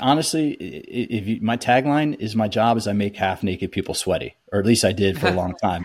[0.00, 4.34] Honestly, if you, my tagline is my job is I make half naked people sweaty,
[4.50, 5.84] or at least I did for a long time.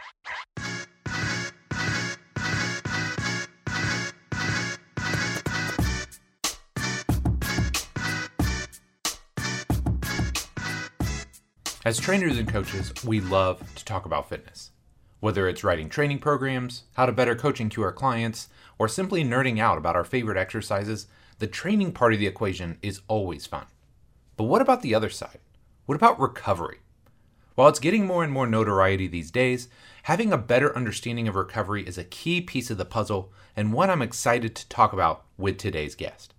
[11.86, 14.72] As trainers and coaches, we love to talk about fitness.
[15.20, 18.48] Whether it's writing training programs, how to better coach and cue our clients,
[18.80, 21.06] or simply nerding out about our favorite exercises,
[21.38, 23.68] the training part of the equation is always fun.
[24.40, 25.40] But what about the other side?
[25.86, 26.78] What about recovery?
[27.56, 29.68] While it's getting more and more notoriety these days,
[30.04, 33.90] having a better understanding of recovery is a key piece of the puzzle and one
[33.90, 36.34] I'm excited to talk about with today's guest.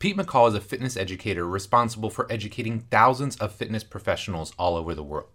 [0.00, 4.92] Pete McCall is a fitness educator responsible for educating thousands of fitness professionals all over
[4.92, 5.28] the world.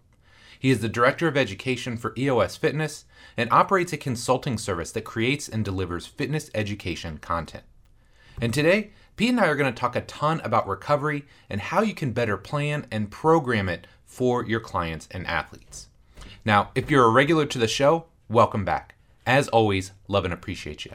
[0.58, 5.04] He is the Director of Education for EOS Fitness and operates a consulting service that
[5.06, 7.64] creates and delivers fitness education content.
[8.42, 11.82] And today, Pete and I are going to talk a ton about recovery and how
[11.82, 15.88] you can better plan and program it for your clients and athletes.
[16.44, 18.94] Now, if you're a regular to the show, welcome back.
[19.26, 20.92] As always, love and appreciate you.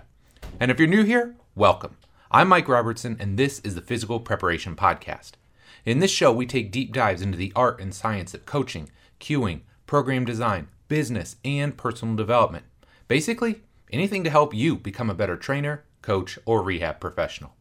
[0.57, 1.97] And if you're new here, welcome.
[2.31, 5.31] I'm Mike Robertson, and this is the Physical Preparation Podcast.
[5.83, 9.63] In this show, we take deep dives into the art and science of coaching, cueing,
[9.85, 12.63] program design, business, and personal development.
[13.09, 17.53] Basically, anything to help you become a better trainer, coach, or rehab professional.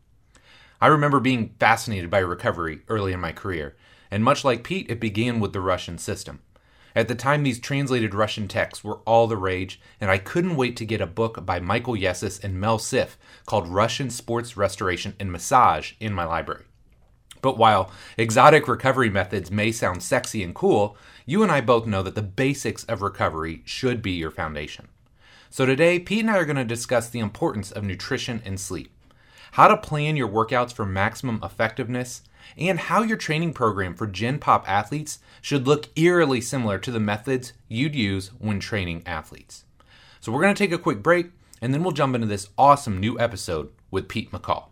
[0.82, 3.76] I remember being fascinated by recovery early in my career,
[4.10, 6.40] and much like Pete, it began with the Russian system.
[6.96, 10.76] At the time, these translated Russian texts were all the rage, and I couldn't wait
[10.78, 13.10] to get a book by Michael Yessis and Mel Siff
[13.46, 16.64] called Russian Sports Restoration and Massage in my library.
[17.42, 22.02] But while exotic recovery methods may sound sexy and cool, you and I both know
[22.02, 24.88] that the basics of recovery should be your foundation.
[25.48, 28.90] So today, Pete and I are going to discuss the importance of nutrition and sleep,
[29.52, 32.22] how to plan your workouts for maximum effectiveness,
[32.56, 37.00] and how your training program for Gen Pop athletes should look eerily similar to the
[37.00, 39.64] methods you'd use when training athletes.
[40.20, 41.30] So, we're going to take a quick break
[41.60, 44.66] and then we'll jump into this awesome new episode with Pete McCall.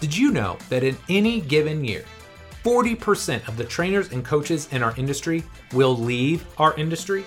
[0.00, 2.04] Did you know that in any given year,
[2.64, 5.42] 40% of the trainers and coaches in our industry
[5.72, 7.24] will leave our industry?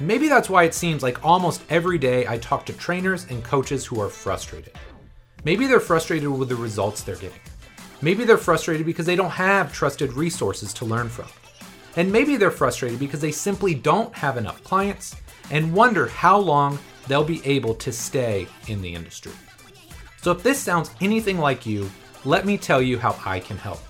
[0.00, 3.86] Maybe that's why it seems like almost every day I talk to trainers and coaches
[3.86, 4.72] who are frustrated.
[5.44, 7.40] Maybe they're frustrated with the results they're getting.
[8.02, 11.28] Maybe they're frustrated because they don't have trusted resources to learn from.
[11.96, 15.14] And maybe they're frustrated because they simply don't have enough clients
[15.50, 19.32] and wonder how long they'll be able to stay in the industry.
[20.22, 21.88] So, if this sounds anything like you,
[22.24, 23.80] let me tell you how I can help.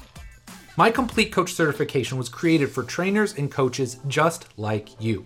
[0.77, 5.25] My Complete Coach certification was created for trainers and coaches just like you.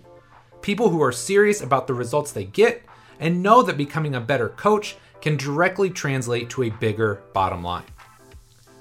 [0.63, 2.83] People who are serious about the results they get
[3.21, 7.85] and know that becoming a better coach can directly translate to a bigger bottom line.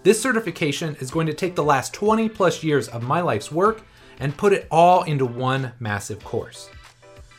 [0.03, 3.81] This certification is going to take the last 20 plus years of my life's work
[4.19, 6.69] and put it all into one massive course.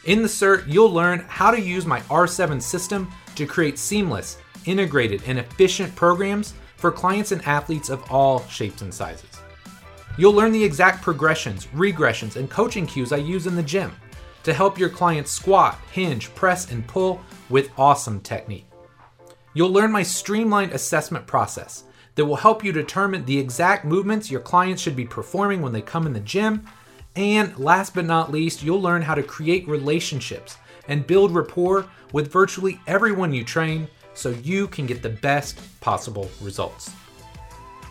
[0.04, 5.22] In the cert, you'll learn how to use my R7 system to create seamless, integrated,
[5.26, 9.41] and efficient programs for clients and athletes of all shapes and sizes.
[10.16, 13.93] You'll learn the exact progressions, regressions, and coaching cues I use in the gym
[14.48, 17.20] to help your clients squat, hinge, press, and pull
[17.50, 18.64] with awesome technique.
[19.53, 24.41] You'll learn my streamlined assessment process that will help you determine the exact movements your
[24.41, 26.66] clients should be performing when they come in the gym.
[27.14, 30.56] And last but not least, you'll learn how to create relationships
[30.88, 36.31] and build rapport with virtually everyone you train so you can get the best possible
[36.41, 36.91] results.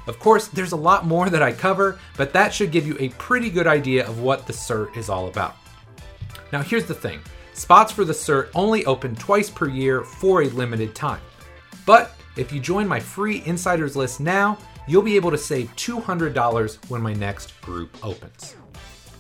[0.07, 3.09] Of course, there's a lot more that I cover, but that should give you a
[3.09, 5.55] pretty good idea of what the CERT is all about.
[6.51, 7.19] Now, here's the thing
[7.53, 11.21] spots for the CERT only open twice per year for a limited time.
[11.85, 16.89] But if you join my free insiders list now, you'll be able to save $200
[16.89, 18.55] when my next group opens.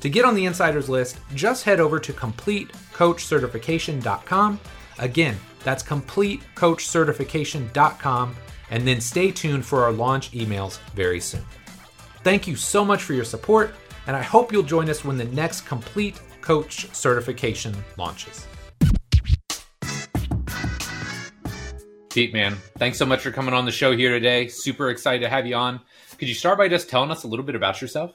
[0.01, 4.59] To get on the insiders list, just head over to completecoachcertification.com.
[4.99, 8.35] Again, that's completecoachcertification.com,
[8.69, 11.43] and then stay tuned for our launch emails very soon.
[12.23, 13.73] Thank you so much for your support,
[14.05, 18.47] and I hope you'll join us when the next Complete Coach certification launches.
[22.09, 24.47] Pete, man, thanks so much for coming on the show here today.
[24.47, 25.81] Super excited to have you on.
[26.17, 28.13] Could you start by just telling us a little bit about yourself?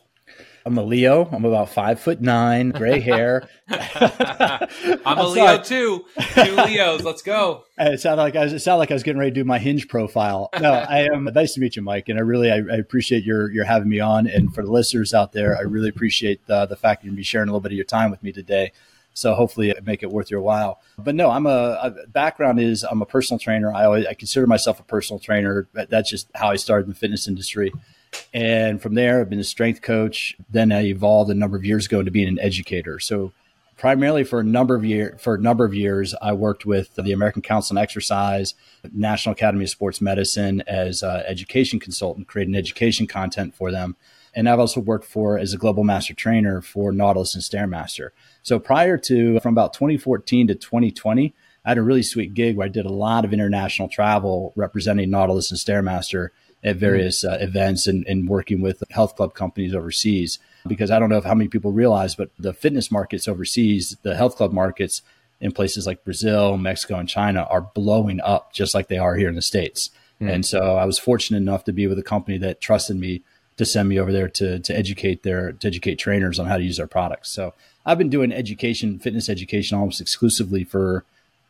[0.65, 1.29] I'm a Leo.
[1.33, 3.49] I'm about five foot nine, gray hair.
[3.69, 6.05] I'm a Leo too.
[6.35, 7.03] Two Leos.
[7.03, 7.65] Let's go.
[7.79, 9.59] It sounded like I was, it sounded like I was getting ready to do my
[9.59, 10.51] hinge profile.
[10.61, 13.51] No, I am nice to meet you, Mike, and I really I, I appreciate your
[13.51, 14.29] your having me on.
[14.29, 17.25] And for the listeners out there, I really appreciate the, the fact that you be
[17.25, 18.71] sharing a little bit of your time with me today.
[19.15, 20.81] So hopefully make it worth your while.
[20.97, 23.73] But no, I'm a, a background is I'm a personal trainer.
[23.73, 25.67] I always I consider myself a personal trainer.
[25.73, 27.73] That's just how I started in the fitness industry.
[28.35, 30.37] And from there, I've been a strength coach.
[30.51, 32.99] Then I evolved a number of years ago into being an educator.
[32.99, 33.33] So
[33.77, 37.13] primarily for a number of year for a number of years, I worked with the
[37.13, 38.55] American Council on Exercise,
[38.93, 43.97] National Academy of Sports Medicine as an education consultant, creating education content for them.
[44.35, 48.11] And I've also worked for as a global master trainer for Nautilus and Stairmaster.
[48.43, 52.67] So prior to from about 2014 to 2020, I had a really sweet gig where
[52.67, 56.31] I did a lot of international travel representing Nautilus and Stairmaster
[56.65, 60.39] at various uh, events and, and working with health club companies overseas.
[60.67, 64.15] Because I don't know if how many people realize, but the fitness markets overseas, the
[64.15, 65.03] health club markets
[65.41, 69.29] in places like Brazil, Mexico, and China are blowing up just like they are here
[69.29, 69.91] in the States.
[70.21, 70.35] Mm.
[70.35, 73.23] And so I was fortunate enough to be with a company that trusted me
[73.57, 76.63] to send me over there to, to educate their to educate trainers on how to
[76.63, 77.31] use our products.
[77.31, 77.55] So
[77.85, 81.05] I've been doing education, fitness education almost exclusively for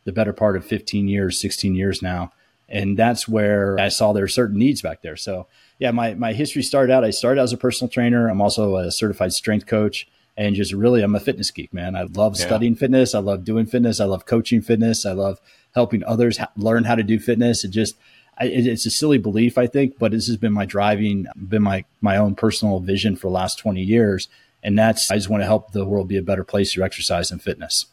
[0.05, 2.33] the better part of 15 years, 16 years now.
[2.69, 5.17] And that's where I saw there are certain needs back there.
[5.17, 5.47] So
[5.79, 8.29] yeah, my, my history started out, I started as a personal trainer.
[8.29, 11.95] I'm also a certified strength coach and just really, I'm a fitness geek, man.
[11.95, 12.45] I love yeah.
[12.45, 13.13] studying fitness.
[13.13, 13.99] I love doing fitness.
[13.99, 15.05] I love coaching fitness.
[15.05, 15.39] I love
[15.75, 17.63] helping others ha- learn how to do fitness.
[17.63, 17.95] It just,
[18.39, 21.85] I, it's a silly belief, I think, but this has been my driving, been my,
[22.01, 24.27] my own personal vision for the last 20 years.
[24.63, 27.29] And that's, I just want to help the world be a better place through exercise
[27.29, 27.85] and fitness.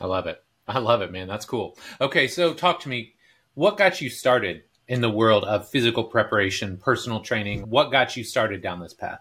[0.00, 0.42] I love it.
[0.66, 1.28] I love it, man.
[1.28, 1.76] That's cool.
[2.00, 2.26] Okay.
[2.26, 3.14] So talk to me.
[3.58, 7.62] What got you started in the world of physical preparation, personal training?
[7.62, 9.18] What got you started down this path?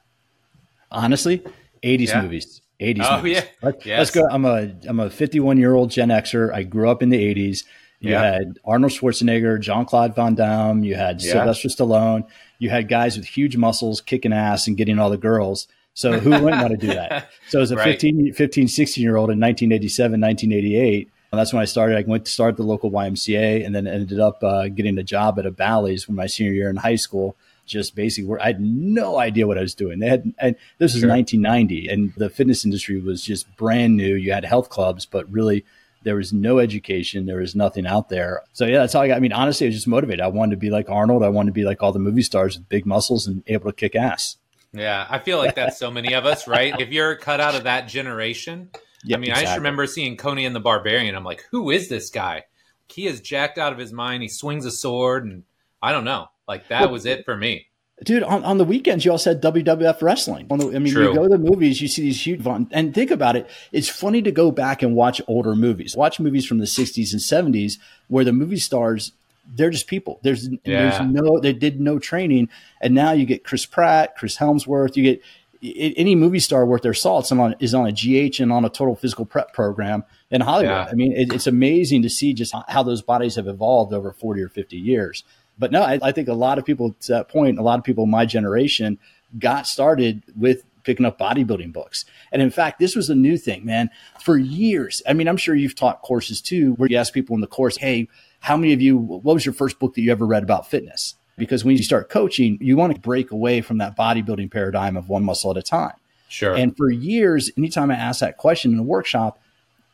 [0.91, 1.39] Honestly,
[1.81, 2.21] 80s yeah.
[2.21, 2.61] movies.
[2.79, 3.37] 80s oh, movies.
[3.37, 3.43] yeah.
[3.63, 3.97] Let's, yes.
[3.97, 4.27] let's, go.
[4.29, 6.53] I'm a I'm a 51 year old Gen Xer.
[6.53, 7.63] I grew up in the 80s.
[7.99, 8.21] You yeah.
[8.21, 10.83] had Arnold Schwarzenegger, Jean Claude Van Damme.
[10.83, 11.31] You had yeah.
[11.31, 12.27] Sylvester Stallone.
[12.59, 15.67] You had guys with huge muscles kicking ass and getting all the girls.
[15.95, 17.31] So who wouldn't want to do that?
[17.49, 17.85] So as a right.
[17.85, 21.97] 15, 15, 16 year old in 1987, 1988, that's when I started.
[21.97, 25.37] I went to start the local YMCA and then ended up uh, getting a job
[25.39, 27.35] at a Bally's for my senior year in high school.
[27.65, 29.99] Just basically, where I had no idea what I was doing.
[29.99, 31.09] They had, and this was sure.
[31.09, 34.15] 1990, and the fitness industry was just brand new.
[34.15, 35.65] You had health clubs, but really
[36.03, 37.25] there was no education.
[37.25, 38.43] There was nothing out there.
[38.53, 39.17] So yeah, that's how I got.
[39.17, 40.21] I mean, honestly, I was just motivated.
[40.21, 41.23] I wanted to be like Arnold.
[41.23, 43.75] I wanted to be like all the movie stars with big muscles and able to
[43.75, 44.37] kick ass.
[44.71, 46.73] Yeah, I feel like that's so many of us, right?
[46.79, 48.69] If you're cut out of that generation,
[49.03, 49.41] Yep, I mean, exactly.
[49.41, 51.15] I just remember seeing Conan the Barbarian.
[51.15, 52.43] I'm like, who is this guy?
[52.89, 54.23] He is jacked out of his mind.
[54.23, 55.43] He swings a sword, and
[55.81, 56.27] I don't know.
[56.47, 57.67] Like that well, was it for me.
[58.03, 60.47] Dude, on, on the weekends, you all said WWF wrestling.
[60.47, 61.09] The, I mean, True.
[61.09, 63.49] you go to the movies, you see these huge, and think about it.
[63.71, 67.55] It's funny to go back and watch older movies, watch movies from the 60s and
[67.55, 69.13] 70s where the movie stars,
[69.47, 70.19] they're just people.
[70.21, 70.57] There's, yeah.
[70.63, 72.49] there's no, they did no training.
[72.81, 75.21] And now you get Chris Pratt, Chris Hemsworth, you get,
[75.63, 79.25] any movie star worth their salt is on a GH and on a total physical
[79.25, 80.71] prep program in Hollywood.
[80.71, 80.87] Yeah.
[80.89, 84.41] I mean, it, it's amazing to see just how those bodies have evolved over 40
[84.41, 85.23] or 50 years.
[85.57, 87.85] But no, I, I think a lot of people to that point, a lot of
[87.85, 88.99] people in my generation
[89.39, 92.05] got started with picking up bodybuilding books.
[92.31, 93.89] And in fact, this was a new thing, man.
[94.21, 97.41] For years, I mean, I'm sure you've taught courses too, where you ask people in
[97.41, 98.07] the course, hey,
[98.39, 101.15] how many of you, what was your first book that you ever read about fitness?
[101.37, 105.07] Because when you start coaching, you want to break away from that bodybuilding paradigm of
[105.09, 105.93] one muscle at a time.
[106.29, 106.55] Sure.
[106.55, 109.39] And for years, anytime I asked that question in a workshop,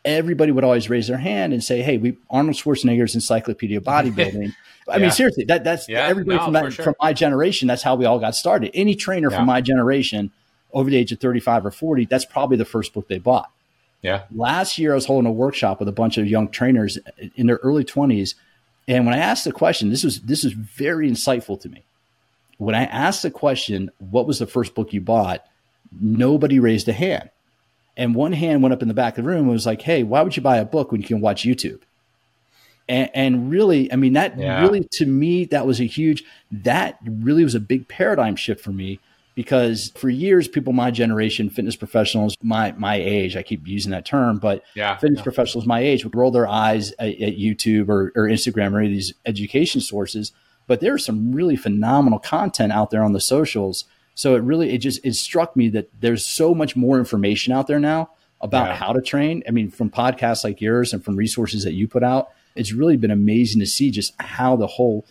[0.04, 4.56] everybody would always raise their hand and say, "Hey, we Arnold Schwarzenegger's Encyclopedia of Bodybuilding."
[4.88, 5.01] I yeah.
[5.01, 6.86] mean, seriously, that that's yeah, everybody no, from that sure.
[6.86, 7.68] from my generation.
[7.68, 8.72] That's how we all got started.
[8.74, 9.38] Any trainer yeah.
[9.38, 10.31] from my generation
[10.73, 13.52] over the age of thirty-five or forty, that's probably the first book they bought.
[14.02, 14.23] Yeah.
[14.35, 16.97] Last year, I was holding a workshop with a bunch of young trainers
[17.35, 18.35] in their early twenties
[18.87, 21.83] and when I asked the question, this was this is very insightful to me.
[22.57, 25.45] When I asked the question, what was the first book you bought?
[25.99, 27.30] Nobody raised a hand.
[27.95, 30.04] And one hand went up in the back of the room and was like, hey,
[30.04, 31.81] why would you buy a book when you can watch YouTube?
[32.90, 34.61] And, and really, I mean, that yeah.
[34.61, 38.71] really, to me, that was a huge, that really was a big paradigm shift for
[38.71, 38.99] me
[39.35, 44.06] because for years people my generation fitness professionals my my age i keep using that
[44.06, 45.23] term but yeah, fitness yeah.
[45.23, 48.87] professionals my age would roll their eyes at, at youtube or, or, instagram or any
[48.87, 50.31] of these education sources
[50.68, 53.85] but there's some really phenomenal content out there on the socials
[54.16, 57.68] so it really it just it struck me that there's so much more information out
[57.68, 58.09] there now
[58.42, 58.75] about yeah.
[58.75, 62.04] how to train i mean from podcasts like yours and from resources that you put
[62.04, 65.06] out it's really been amazing to see just how the whole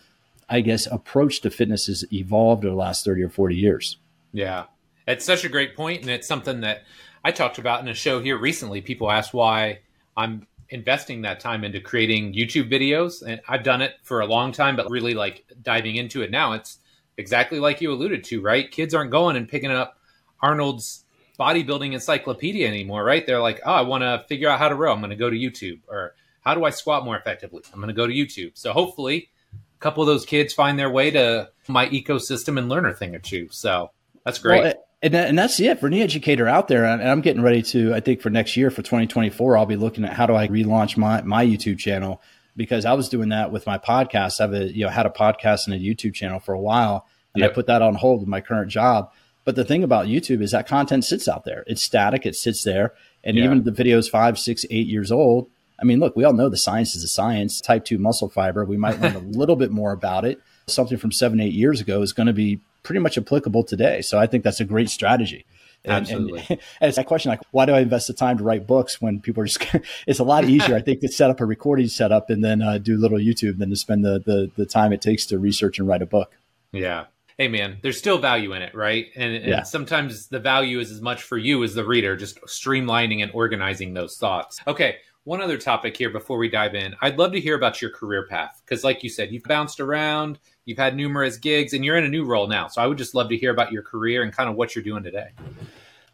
[0.48, 3.96] i guess approach to fitness has evolved over the last 30 or 40 years
[4.32, 4.64] yeah.
[5.06, 6.84] It's such a great point, and it's something that
[7.24, 8.80] I talked about in a show here recently.
[8.80, 9.80] People asked why
[10.16, 14.52] I'm investing that time into creating YouTube videos, and I've done it for a long
[14.52, 16.78] time, but really like diving into it now, it's
[17.16, 18.70] exactly like you alluded to, right?
[18.70, 19.98] Kids aren't going and picking up
[20.40, 21.04] Arnold's
[21.38, 23.26] bodybuilding encyclopedia anymore, right?
[23.26, 24.92] They're like, oh, I want to figure out how to row.
[24.92, 25.80] I'm going to go to YouTube.
[25.88, 27.62] Or how do I squat more effectively?
[27.72, 28.52] I'm going to go to YouTube.
[28.54, 32.86] So hopefully, a couple of those kids find their way to my ecosystem and learn
[32.86, 33.48] a thing or two.
[33.50, 33.90] So
[34.24, 34.62] that's great.
[34.62, 36.84] Well, and, and that's it for any educator out there.
[36.84, 40.04] And I'm getting ready to, I think for next year, for 2024, I'll be looking
[40.04, 42.22] at how do I relaunch my, my YouTube channel
[42.56, 44.40] because I was doing that with my podcast.
[44.40, 47.42] I've a, you know, had a podcast and a YouTube channel for a while and
[47.42, 47.50] yep.
[47.50, 49.10] I put that on hold with my current job.
[49.44, 51.64] But the thing about YouTube is that content sits out there.
[51.66, 52.26] It's static.
[52.26, 52.94] It sits there.
[53.24, 53.44] And yeah.
[53.44, 55.50] even if the video is five, six, eight years old,
[55.80, 57.60] I mean, look, we all know the science is a science.
[57.60, 60.40] Type 2 muscle fiber, we might learn a little bit more about it.
[60.68, 64.02] Something from seven, eight years ago is going to be pretty much applicable today.
[64.02, 65.46] So I think that's a great strategy.
[65.84, 66.40] And, Absolutely.
[66.40, 69.00] And, and, it's that question like, why do I invest the time to write books
[69.00, 69.64] when people are just,
[70.06, 72.78] it's a lot easier, I think, to set up a recording setup and then uh,
[72.78, 75.88] do little YouTube than to spend the, the, the time it takes to research and
[75.88, 76.32] write a book.
[76.72, 77.06] Yeah.
[77.38, 79.06] Hey man, there's still value in it, right?
[79.16, 79.62] And, and yeah.
[79.62, 83.94] sometimes the value is as much for you as the reader, just streamlining and organizing
[83.94, 84.60] those thoughts.
[84.66, 86.94] Okay, one other topic here before we dive in.
[87.00, 90.38] I'd love to hear about your career path because, like you said, you've bounced around,
[90.64, 92.68] you've had numerous gigs, and you're in a new role now.
[92.68, 94.84] So I would just love to hear about your career and kind of what you're
[94.84, 95.30] doing today.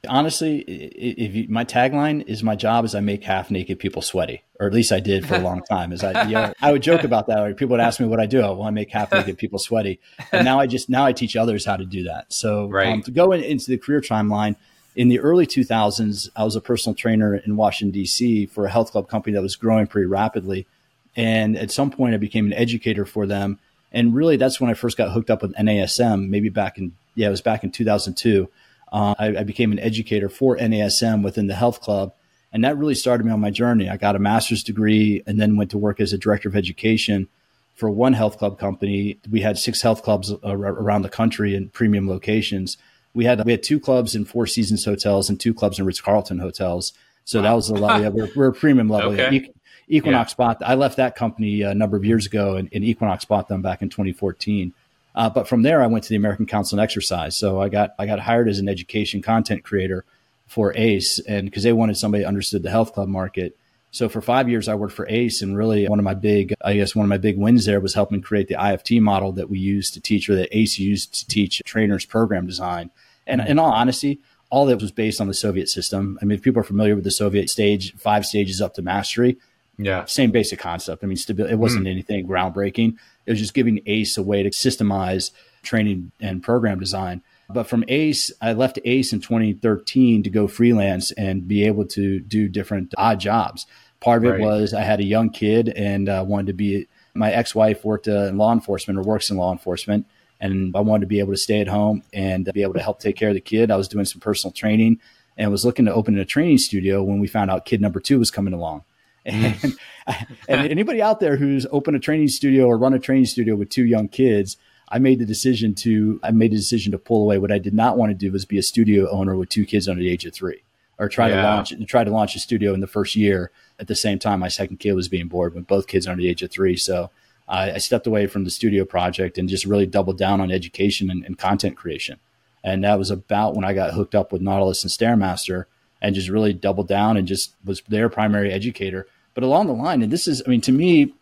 [0.09, 4.45] Honestly, if you, my tagline is my job is I make half naked people sweaty,
[4.61, 5.93] or at least I did for a long time.
[5.93, 7.39] As I, you know, I would joke about that.
[7.41, 8.41] Or people would ask me what I do.
[8.41, 9.99] Well, I make half naked people sweaty,
[10.31, 12.33] and now I just now I teach others how to do that.
[12.33, 12.93] So right.
[12.93, 14.55] um, to go in, into the career timeline
[14.99, 18.47] in the early 2000s, I was a personal trainer in Washington, D.C.
[18.47, 20.67] for a health club company that was growing pretty rapidly.
[21.15, 23.61] And at some point, I became an educator for them.
[23.93, 27.29] And really, that's when I first got hooked up with NASM, maybe back in, yeah,
[27.29, 28.49] it was back in 2002.
[28.91, 32.15] Uh, I, I became an educator for NASM within the health club.
[32.53, 33.89] And that really started me on my journey.
[33.89, 37.29] I got a master's degree and then went to work as a director of education
[37.75, 39.19] for one health club company.
[39.31, 42.79] We had six health clubs around the country in premium locations
[43.15, 46.01] we had we had two clubs in Four Seasons hotels and two clubs in Ritz
[46.01, 46.93] Carlton hotels.
[47.25, 47.43] So wow.
[47.43, 48.01] that was a lot.
[48.01, 49.13] Yeah, we're, we're a premium level.
[49.19, 49.53] Okay.
[49.89, 50.37] Equinox yeah.
[50.37, 50.63] bought.
[50.63, 53.83] I left that company a number of years ago, and, and Equinox bought them back
[53.83, 54.73] in 2014.
[55.15, 57.37] Uh, but from there, I went to the American Council on Exercise.
[57.37, 60.05] So I got I got hired as an education content creator
[60.47, 63.57] for ACE, and because they wanted somebody who understood the health club market.
[63.91, 66.75] So for five years, I worked for ACE, and really one of my big, I
[66.75, 69.59] guess, one of my big wins there was helping create the IFT model that we
[69.59, 72.91] used to teach, or that ACE used to teach trainers program design.
[73.27, 76.19] And in all honesty, all that was based on the Soviet system.
[76.21, 79.37] I mean, if people are familiar with the Soviet stage, five stages up to mastery.
[79.79, 81.05] Yeah, same basic concept.
[81.05, 81.55] I mean, stability.
[81.55, 81.91] It wasn't mm.
[81.91, 82.97] anything groundbreaking.
[83.27, 85.31] It was just giving ACE a way to systemize
[85.63, 87.23] training and program design.
[87.51, 92.21] But from ACE, I left ACE in 2013 to go freelance and be able to
[92.21, 93.67] do different odd jobs.
[94.01, 96.87] Part of it was I had a young kid and uh, wanted to be.
[97.15, 100.07] My ex-wife worked uh, in law enforcement or works in law enforcement,
[100.41, 103.01] and I wanted to be able to stay at home and be able to help
[103.01, 103.71] take care of the kid.
[103.71, 105.01] I was doing some personal training
[105.37, 108.19] and was looking to open a training studio when we found out kid number two
[108.19, 108.85] was coming along.
[109.29, 109.77] And,
[110.49, 113.69] and anybody out there who's opened a training studio or run a training studio with
[113.69, 114.57] two young kids,
[114.89, 117.39] I made the decision to I made the decision to pull away.
[117.39, 119.89] What I did not want to do was be a studio owner with two kids
[119.89, 120.63] under the age of three,
[120.99, 121.37] or try yeah.
[121.37, 124.41] to launch try to launch a studio in the first year at the same time
[124.41, 126.77] my second kid was being born with both kids under the age of three.
[126.77, 127.11] So
[127.47, 131.11] I, I stepped away from the studio project and just really doubled down on education
[131.11, 132.19] and, and content creation.
[132.65, 135.67] And that was about when I got hooked up with Nautilus and Stairmaster
[136.01, 139.07] and just really doubled down and just was their primary educator
[139.39, 141.15] but along the line, and this is, I mean, to me,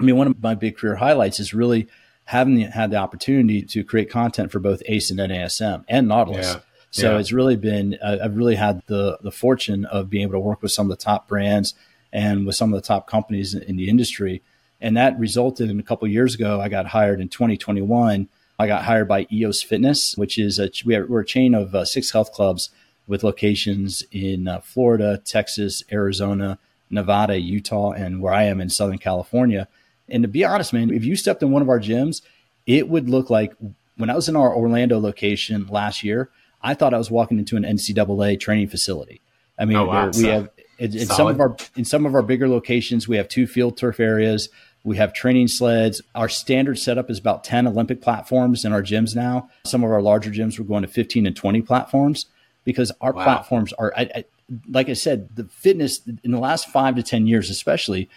[0.00, 1.86] I mean, one of my big career highlights is really
[2.24, 6.54] having the, had the opportunity to create content for both ACE and NASM and Nautilus.
[6.54, 6.60] Yeah.
[6.90, 7.18] So yeah.
[7.20, 10.60] it's really been, uh, I've really had the the fortune of being able to work
[10.60, 11.72] with some of the top brands
[12.12, 14.42] and with some of the top companies in, in the industry.
[14.80, 18.28] And that resulted in a couple years ago, I got hired in 2021.
[18.58, 21.76] I got hired by EOS Fitness, which is a, we are, we're a chain of
[21.76, 22.70] uh, six health clubs
[23.06, 26.58] with locations in uh, Florida, Texas, Arizona,
[26.90, 29.68] Nevada, Utah, and where I am in Southern California.
[30.08, 32.22] And to be honest, man, if you stepped in one of our gyms,
[32.66, 33.54] it would look like
[33.96, 36.30] when I was in our Orlando location last year,
[36.62, 39.20] I thought I was walking into an NCAA training facility.
[39.58, 40.10] I mean, oh, wow.
[40.16, 43.28] we have in, in some of our in some of our bigger locations, we have
[43.28, 44.48] two field turf areas.
[44.82, 46.00] We have training sleds.
[46.14, 49.50] Our standard setup is about 10 Olympic platforms in our gyms now.
[49.66, 52.26] Some of our larger gyms, we're going to 15 and 20 platforms
[52.64, 53.24] because our wow.
[53.24, 54.24] platforms are, I, I,
[54.68, 58.08] like I said, the fitness in the last five to 10 years, especially,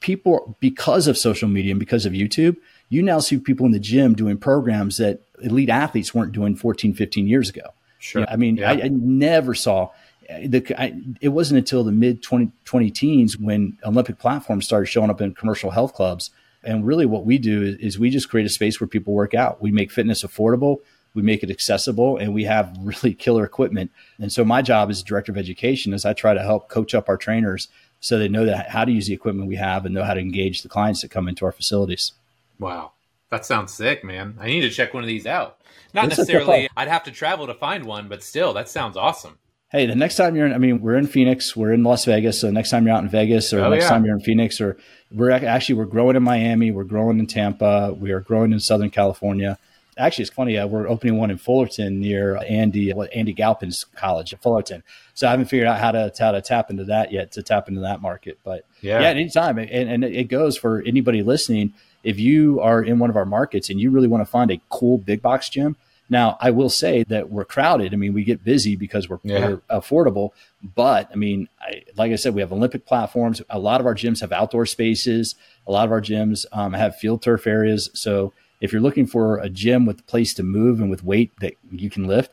[0.00, 2.56] people, because of social media and because of YouTube,
[2.88, 6.94] you now see people in the gym doing programs that elite athletes weren't doing 14,
[6.94, 7.74] 15 years ago.
[7.98, 8.20] Sure.
[8.20, 8.70] You know, I mean, yeah.
[8.70, 9.90] I, I, never saw
[10.28, 15.10] the, I, it wasn't until the mid 20, 20 teens when Olympic platforms started showing
[15.10, 16.30] up in commercial health clubs.
[16.62, 19.34] And really, what we do is, is we just create a space where people work
[19.34, 19.62] out.
[19.62, 20.78] We make fitness affordable.
[21.14, 23.90] We make it accessible, and we have really killer equipment.
[24.18, 27.08] And so my job as director of education is I try to help coach up
[27.08, 27.68] our trainers
[28.00, 30.20] so they know that how to use the equipment we have and know how to
[30.20, 32.12] engage the clients that come into our facilities.
[32.58, 32.92] Wow.
[33.30, 34.36] That sounds sick, man.
[34.40, 35.58] I need to check one of these out.
[35.94, 39.38] Not it's necessarily, I'd have to travel to find one, but still, that sounds awesome.
[39.70, 42.40] Hey, the next time you're in, I mean, we're in Phoenix, we're in Las Vegas.
[42.40, 43.90] So the next time you're out in Vegas or oh, next yeah.
[43.90, 44.76] time you're in Phoenix or
[45.12, 48.90] we're actually, we're growing in Miami, we're growing in Tampa, we are growing in Southern
[48.90, 49.58] California.
[50.00, 50.56] Actually, it's funny.
[50.56, 54.82] Uh, we're opening one in Fullerton near Andy, Andy Galpin's college at Fullerton.
[55.14, 57.68] So I haven't figured out how to, how to tap into that yet to tap
[57.68, 58.38] into that market.
[58.42, 59.58] But yeah, yeah anytime.
[59.58, 63.70] And, and it goes for anybody listening if you are in one of our markets
[63.70, 65.76] and you really want to find a cool big box gym,
[66.08, 67.92] now I will say that we're crowded.
[67.92, 69.46] I mean, we get busy because we're, yeah.
[69.46, 70.30] we're affordable,
[70.74, 73.42] but I mean, I, like I said, we have Olympic platforms.
[73.48, 75.36] A lot of our gyms have outdoor spaces.
[75.68, 77.90] A lot of our gyms um, have field turf areas.
[77.94, 81.32] So if you're looking for a gym with a place to move and with weight
[81.40, 82.32] that you can lift,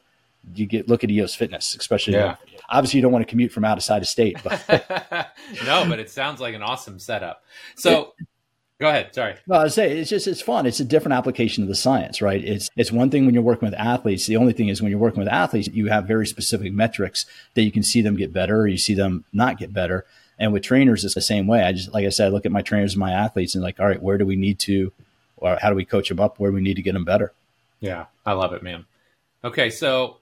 [0.55, 2.13] you get look at EOS Fitness, especially.
[2.13, 2.35] Yeah.
[2.69, 4.61] Obviously, you don't want to commute from out of side of state, but
[5.65, 7.43] no, but it sounds like an awesome setup.
[7.75, 8.13] So.
[8.19, 8.27] It,
[8.79, 9.15] Go ahead.
[9.15, 9.33] Sorry.
[9.47, 10.67] Well, I say it's just it's fun.
[10.67, 12.43] It's a different application of the science, right?
[12.43, 14.27] It's it's one thing when you're working with athletes.
[14.27, 17.63] The only thing is when you're working with athletes, you have very specific metrics that
[17.63, 20.05] you can see them get better, or you see them not get better.
[20.37, 21.63] And with trainers, it's the same way.
[21.63, 23.79] I just like I said, I look at my trainers and my athletes and like,
[23.79, 24.93] all right, where do we need to,
[25.37, 26.39] or how do we coach them up?
[26.39, 27.33] Where we need to get them better?
[27.79, 28.85] Yeah, I love it, man.
[29.43, 30.17] Okay, so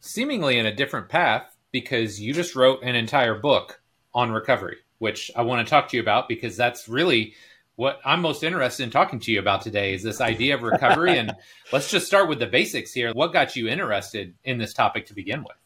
[0.00, 3.80] seemingly in a different path because you just wrote an entire book
[4.14, 7.34] on recovery, which I want to talk to you about because that's really
[7.76, 11.18] what I'm most interested in talking to you about today is this idea of recovery.
[11.18, 11.34] and
[11.72, 13.12] let's just start with the basics here.
[13.12, 15.56] What got you interested in this topic to begin with?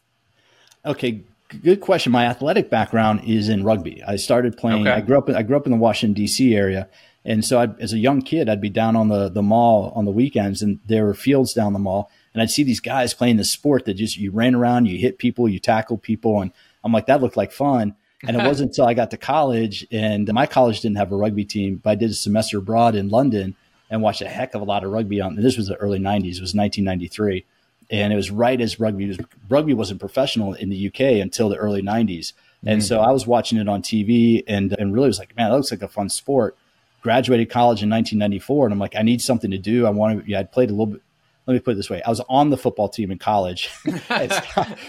[0.85, 1.21] Okay,
[1.63, 2.11] good question.
[2.11, 4.01] My athletic background is in rugby.
[4.03, 4.87] I started playing.
[4.87, 4.97] Okay.
[4.97, 5.29] I grew up.
[5.29, 6.55] In, I grew up in the Washington D.C.
[6.55, 6.87] area,
[7.29, 10.05] and so I'd, as a young kid, I'd be down on the the mall on
[10.05, 13.37] the weekends, and there were fields down the mall, and I'd see these guys playing
[13.37, 16.51] this sport that just you ran around, you hit people, you tackled people, and
[16.83, 17.95] I'm like, that looked like fun.
[18.23, 21.45] And it wasn't until I got to college, and my college didn't have a rugby
[21.45, 23.55] team, but I did a semester abroad in London
[23.91, 25.35] and watched a heck of a lot of rugby on.
[25.35, 26.37] this was the early '90s.
[26.37, 27.45] It was 1993,
[27.91, 31.57] and it was right as rugby was rugby wasn't professional in the UK until the
[31.57, 32.33] early '90s.
[32.65, 32.87] And mm-hmm.
[32.87, 35.69] so I was watching it on TV, and and really was like, man, that looks
[35.69, 36.57] like a fun sport.
[37.01, 39.85] Graduated college in 1994, and I'm like, I need something to do.
[39.85, 40.29] I want to.
[40.29, 41.01] Yeah, I'd played a little bit
[41.49, 43.71] let me put it this way: I was on the football team in college.
[44.09, 44.27] I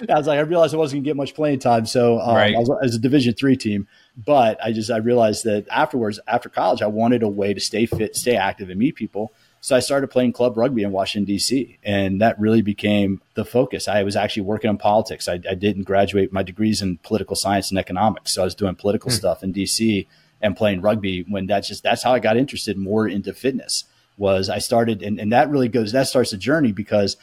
[0.07, 2.55] was like, I realized I wasn't going to get much playing time, so um, right.
[2.55, 3.89] I, was, I was a Division three team.
[4.15, 7.87] But I just I realized that afterwards, after college, I wanted a way to stay
[7.87, 9.33] fit, stay active, and meet people.
[9.63, 13.89] So I started playing club rugby in Washington D.C., and that really became the focus.
[13.89, 15.29] I was actually working on politics.
[15.29, 18.75] I, I didn't graduate my degrees in political science and economics, so I was doing
[18.75, 19.17] political hmm.
[19.17, 20.07] stuff in D.C.
[20.41, 21.25] and playing rugby.
[21.29, 23.85] When that's just that's how I got interested more into fitness
[24.17, 27.17] was I started, and, and that really goes, that starts a journey because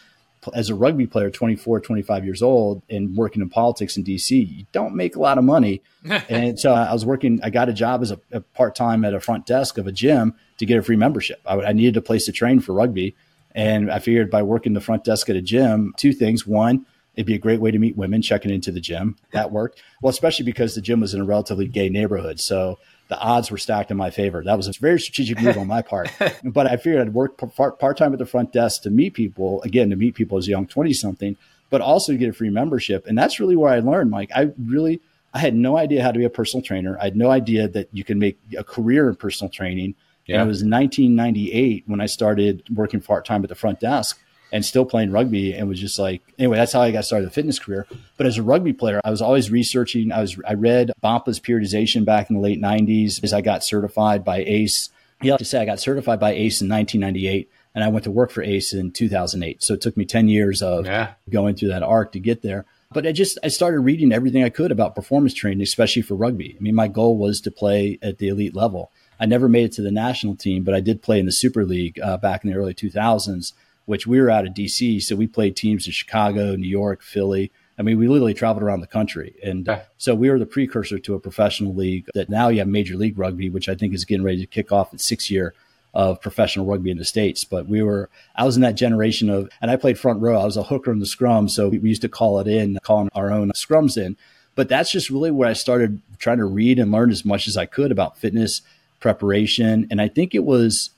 [0.53, 4.65] as a rugby player, 24, 25 years old, and working in politics in DC, you
[4.71, 5.82] don't make a lot of money.
[6.30, 9.13] and so I was working, I got a job as a, a part time at
[9.13, 11.39] a front desk of a gym to get a free membership.
[11.45, 13.15] I, I, needed a place to train for rugby.
[13.53, 16.45] And I figured by working the front desk at a gym, two things.
[16.45, 19.17] One, it'd be a great way to meet women checking into the gym.
[19.32, 19.82] That worked.
[20.01, 22.39] Well, especially because the gym was in a relatively gay neighborhood.
[22.39, 22.77] So
[23.08, 24.43] the odds were stacked in my favor.
[24.43, 26.12] That was a very strategic move on my part.
[26.43, 29.89] But I figured I'd work part time at the front desk to meet people, again,
[29.89, 31.38] to meet people as a young 20 something,
[31.70, 33.06] but also to get a free membership.
[33.08, 34.32] And that's really where I learned, Mike.
[34.36, 35.02] I really,
[35.34, 36.98] I had no idea how to be a personal trainer.
[37.00, 39.96] I had no idea that you can make a career in personal training.
[40.26, 40.36] Yeah.
[40.36, 44.20] And it was 1998 when I started working part time at the front desk
[44.51, 47.31] and still playing rugby and was just like anyway that's how i got started the
[47.31, 50.91] fitness career but as a rugby player i was always researching i was i read
[51.03, 54.89] Bompa's periodization back in the late 90s as i got certified by ace
[55.21, 58.12] you have to say i got certified by ace in 1998 and i went to
[58.12, 61.13] work for ace in 2008 so it took me 10 years of yeah.
[61.29, 64.49] going through that arc to get there but I just I started reading everything I
[64.49, 66.55] could about performance training, especially for rugby.
[66.57, 68.91] I mean, my goal was to play at the elite level.
[69.19, 71.65] I never made it to the national team, but I did play in the Super
[71.65, 73.53] League uh, back in the early 2000s
[73.88, 75.02] which we were out of DC.
[75.02, 77.52] So we played teams in Chicago, New York, Philly.
[77.80, 79.36] I mean, we literally traveled around the country.
[79.41, 82.97] And so we were the precursor to a professional league that now you have Major
[82.97, 85.54] League Rugby, which I think is getting ready to kick off its sixth year
[85.93, 87.45] of professional rugby in the States.
[87.45, 90.39] But we were, I was in that generation of, and I played front row.
[90.39, 91.47] I was a hooker in the scrum.
[91.47, 94.17] So we, we used to call it in, calling our own scrums in.
[94.56, 97.56] But that's just really where I started trying to read and learn as much as
[97.56, 98.63] I could about fitness
[99.00, 99.88] preparation.
[99.89, 100.89] And I think it was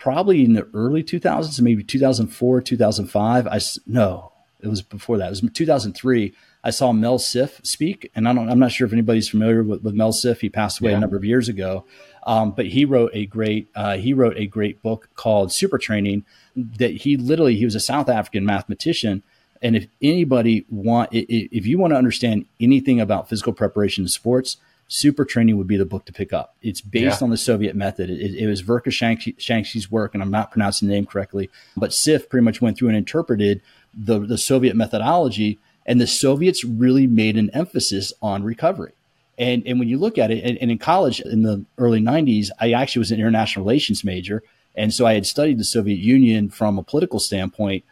[0.00, 3.46] probably in the early 2000s, maybe 2004, 2005.
[3.46, 5.26] I no, it was before that.
[5.26, 6.34] It was 2003.
[6.64, 9.82] I saw Mel Siff speak, and I don't, I'm not sure if anybody's familiar with,
[9.82, 10.40] with Mel Siff.
[10.40, 10.96] He passed away yeah.
[10.96, 11.84] a number of years ago.
[12.24, 16.24] Um, but he wrote a great uh, he wrote a great book called Super Training.
[16.56, 19.22] That he literally he was a South African mathematician.
[19.62, 24.56] And if anybody want if you want to understand anything about physical preparation in sports,
[24.92, 26.56] Super Training would be the book to pick up.
[26.62, 27.24] It's based yeah.
[27.24, 28.10] on the Soviet method.
[28.10, 32.44] It, it was Verkhoshansky's work, and I'm not pronouncing the name correctly, but Siff pretty
[32.44, 33.62] much went through and interpreted
[33.94, 38.90] the, the Soviet methodology, and the Soviets really made an emphasis on recovery.
[39.38, 42.48] And, and when you look at it, and, and in college in the early 90s,
[42.58, 44.42] I actually was an international relations major.
[44.74, 47.84] And so I had studied the Soviet Union from a political standpoint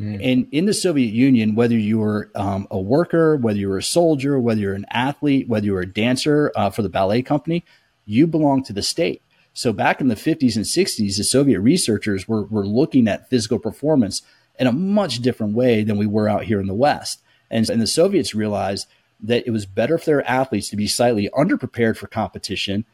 [0.00, 0.32] Mm.
[0.32, 3.82] And in the Soviet Union, whether you were um, a worker, whether you were a
[3.82, 7.64] soldier, whether you're an athlete, whether you were a dancer uh, for the ballet company,
[8.04, 9.22] you belong to the state.
[9.52, 13.60] So back in the 50s and 60s, the Soviet researchers were, were looking at physical
[13.60, 14.22] performance
[14.58, 17.22] in a much different way than we were out here in the West.
[17.50, 18.88] And, and the Soviets realized
[19.20, 22.84] that it was better for their athletes to be slightly underprepared for competition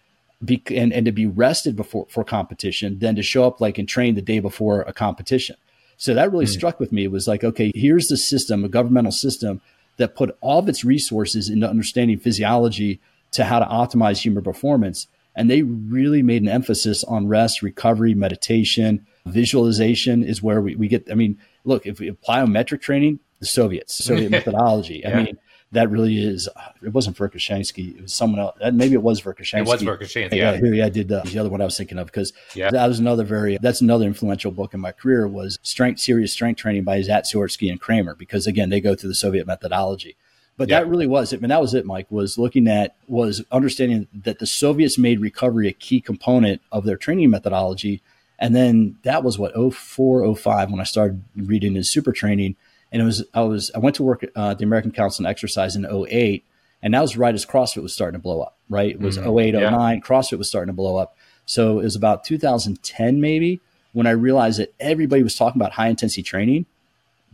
[0.44, 3.88] be, and, and to be rested before for competition than to show up like and
[3.88, 5.56] train the day before a competition.
[6.00, 6.48] So that really mm.
[6.48, 7.04] struck with me.
[7.04, 9.60] It was like, okay, here's the system, a governmental system
[9.98, 13.00] that put all of its resources into understanding physiology
[13.32, 15.08] to how to optimize human performance.
[15.36, 20.88] And they really made an emphasis on rest, recovery, meditation, visualization is where we, we
[20.88, 21.06] get.
[21.10, 25.06] I mean, look, if we apply plyometric training, the Soviets, Soviet methodology.
[25.06, 25.38] I mean,
[25.72, 26.48] that really is.
[26.48, 27.96] Uh, it wasn't Verkhoshansky.
[27.96, 28.56] It was someone else.
[28.72, 29.60] Maybe it was Verkhoshansky.
[29.60, 30.34] It was Verkhoshansky.
[30.34, 32.70] Yeah, yeah, yeah I did the, the other one I was thinking of because yeah.
[32.70, 33.58] that was another very.
[33.58, 37.80] That's another influential book in my career was Strength Serious Strength Training by Zatsiorsky and
[37.80, 40.16] Kraemer because again they go through the Soviet methodology.
[40.56, 40.80] But yeah.
[40.80, 41.36] that really was it.
[41.36, 45.18] I mean, that was it, Mike, was looking at, was understanding that the Soviets made
[45.18, 48.02] recovery a key component of their training methodology.
[48.38, 52.56] And then that was what, 04, 05, when I started reading his super training
[52.92, 55.30] and it was I was I went to work at uh, the American Council on
[55.30, 56.44] Exercise in 08,
[56.82, 58.56] and that was right as CrossFit was starting to blow up.
[58.68, 59.38] Right, it was mm-hmm.
[59.38, 59.70] 08, yeah.
[59.70, 61.16] 09, CrossFit was starting to blow up.
[61.46, 63.60] So it was about 2010 maybe
[63.92, 66.66] when I realized that everybody was talking about high intensity training,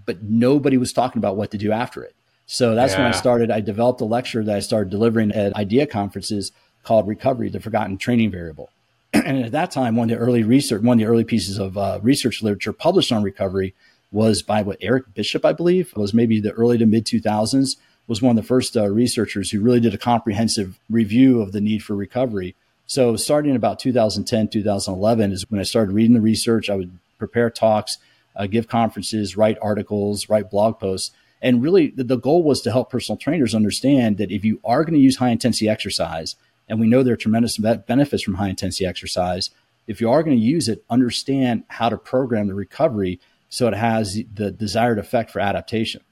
[0.07, 2.15] but nobody was talking about what to do after it.
[2.47, 3.01] So that's yeah.
[3.01, 3.51] when I started.
[3.51, 6.53] I developed a lecture that I started delivering at IDEA conferences
[6.85, 8.71] called Recovery, the Forgotten Training Variable.
[9.13, 11.77] and at that time, one of the early research, one of the early pieces of
[11.77, 13.75] uh, research literature published on recovery
[14.13, 18.23] was by what Eric Bishop, I believe, was maybe the early to mid 2000s, was
[18.23, 21.83] one of the first uh, researchers who really did a comprehensive review of the need
[21.83, 22.55] for recovery.
[22.87, 26.71] So starting about 2010, 2011 is when I started reading the research.
[26.71, 27.99] I would prepare talks,
[28.37, 31.11] uh, give conferences, write articles, write blog posts.
[31.43, 34.85] And really, the, the goal was to help personal trainers understand that if you are
[34.85, 36.37] going to use high intensity exercise,
[36.69, 39.51] and we know there are tremendous benefits from high intensity exercise,
[39.87, 43.21] if you are going to use it, understand how to program the recovery
[43.57, 46.03] so it has the desired effect for adaptation.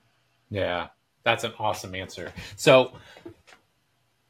[0.48, 0.88] Yeah,
[1.24, 2.33] that's an awesome answer.
[2.57, 2.94] So,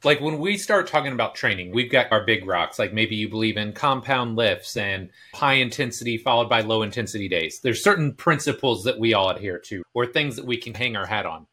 [0.03, 2.77] like when we start talking about training, we've got our big rocks.
[2.77, 7.61] Like maybe you believe in compound lifts and high intensity followed by low intensity days.
[7.61, 11.07] There's certain principles that we all adhere to or things that we can hang our
[11.07, 11.46] hat on.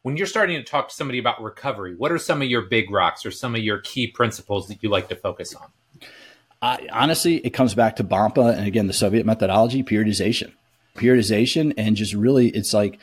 [0.00, 2.90] When you're starting to talk to somebody about recovery, what are some of your big
[2.90, 5.68] rocks or some of your key principles that you like to focus on?
[6.64, 10.52] I, honestly, it comes back to Bompa and again the Soviet methodology, periodization,
[10.94, 12.98] periodization, and just really, it's like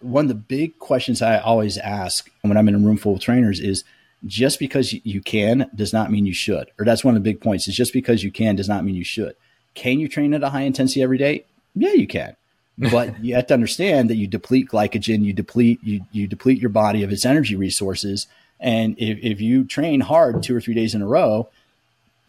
[0.00, 3.20] one of the big questions I always ask when I'm in a room full of
[3.20, 3.84] trainers is
[4.26, 7.40] just because you can does not mean you should, or that's one of the big
[7.40, 7.66] points.
[7.66, 9.34] Is just because you can does not mean you should.
[9.72, 11.46] Can you train at a high intensity every day?
[11.74, 12.36] Yeah, you can.
[12.90, 16.68] but you have to understand that you deplete glycogen, you deplete you you deplete your
[16.68, 18.26] body of its energy resources.
[18.60, 21.48] And if, if you train hard two or three days in a row,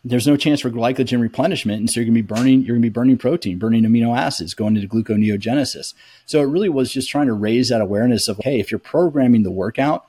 [0.08, 1.80] there's no chance for glycogen replenishment.
[1.80, 4.18] And so you're going to be burning, you're going to be burning protein, burning amino
[4.18, 5.94] acids, going into gluconeogenesis.
[6.26, 9.44] So it really was just trying to raise that awareness of, hey, if you're programming
[9.44, 10.08] the workout,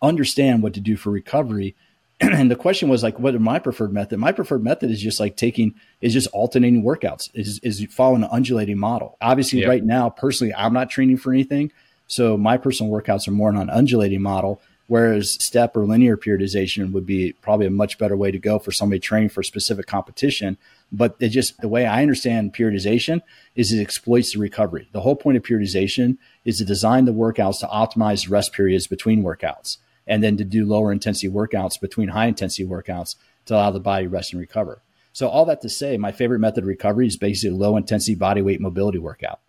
[0.00, 1.74] understand what to do for recovery.
[2.20, 4.18] and the question was like, what is my preferred method?
[4.18, 8.30] My preferred method is just like taking, is just alternating workouts, is, is following an
[8.30, 9.16] undulating model.
[9.20, 9.68] Obviously, yep.
[9.68, 11.72] right now, personally, I'm not training for anything.
[12.06, 14.60] So my personal workouts are more on an undulating model
[14.92, 18.72] Whereas step or linear periodization would be probably a much better way to go for
[18.72, 20.58] somebody training for a specific competition.
[20.92, 23.22] But it just the way I understand periodization
[23.54, 24.90] is it exploits the recovery.
[24.92, 29.22] The whole point of periodization is to design the workouts to optimize rest periods between
[29.22, 33.80] workouts and then to do lower intensity workouts between high intensity workouts to allow the
[33.80, 34.82] body rest and recover.
[35.14, 38.42] So all that to say, my favorite method of recovery is basically low intensity body
[38.42, 39.40] weight mobility workout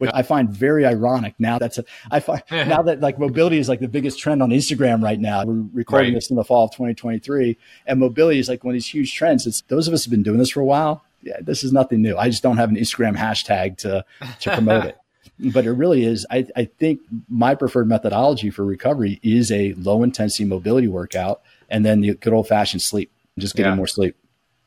[0.00, 1.34] which I find very ironic.
[1.38, 4.48] Now that's a, I find now that like mobility is like the biggest trend on
[4.50, 5.44] Instagram right now.
[5.44, 6.16] We're recording right.
[6.16, 9.46] this in the fall of 2023, and mobility is like one of these huge trends.
[9.46, 11.04] It's those of us have been doing this for a while.
[11.22, 12.16] Yeah, this is nothing new.
[12.16, 14.04] I just don't have an Instagram hashtag to
[14.40, 14.96] to promote it.
[15.54, 16.26] But it really is.
[16.30, 21.82] I, I think my preferred methodology for recovery is a low intensity mobility workout and
[21.82, 23.10] then the good old fashioned sleep.
[23.38, 23.76] just getting Yeah.
[23.76, 24.16] more sleep.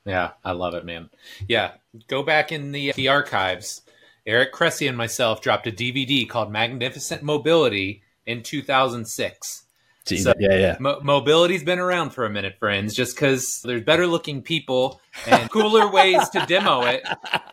[0.06, 1.10] Yeah, I love it, man.
[1.48, 1.74] Yeah,
[2.08, 3.82] go back in the the archives.
[4.26, 9.64] Eric Cressey and myself dropped a DVD called Magnificent Mobility in 2006.
[10.06, 10.78] See, So- yeah, yeah.
[10.80, 12.94] Mo- mobility's been around for a minute, friends.
[12.94, 17.04] Just because there's better looking people and cooler ways to demo it.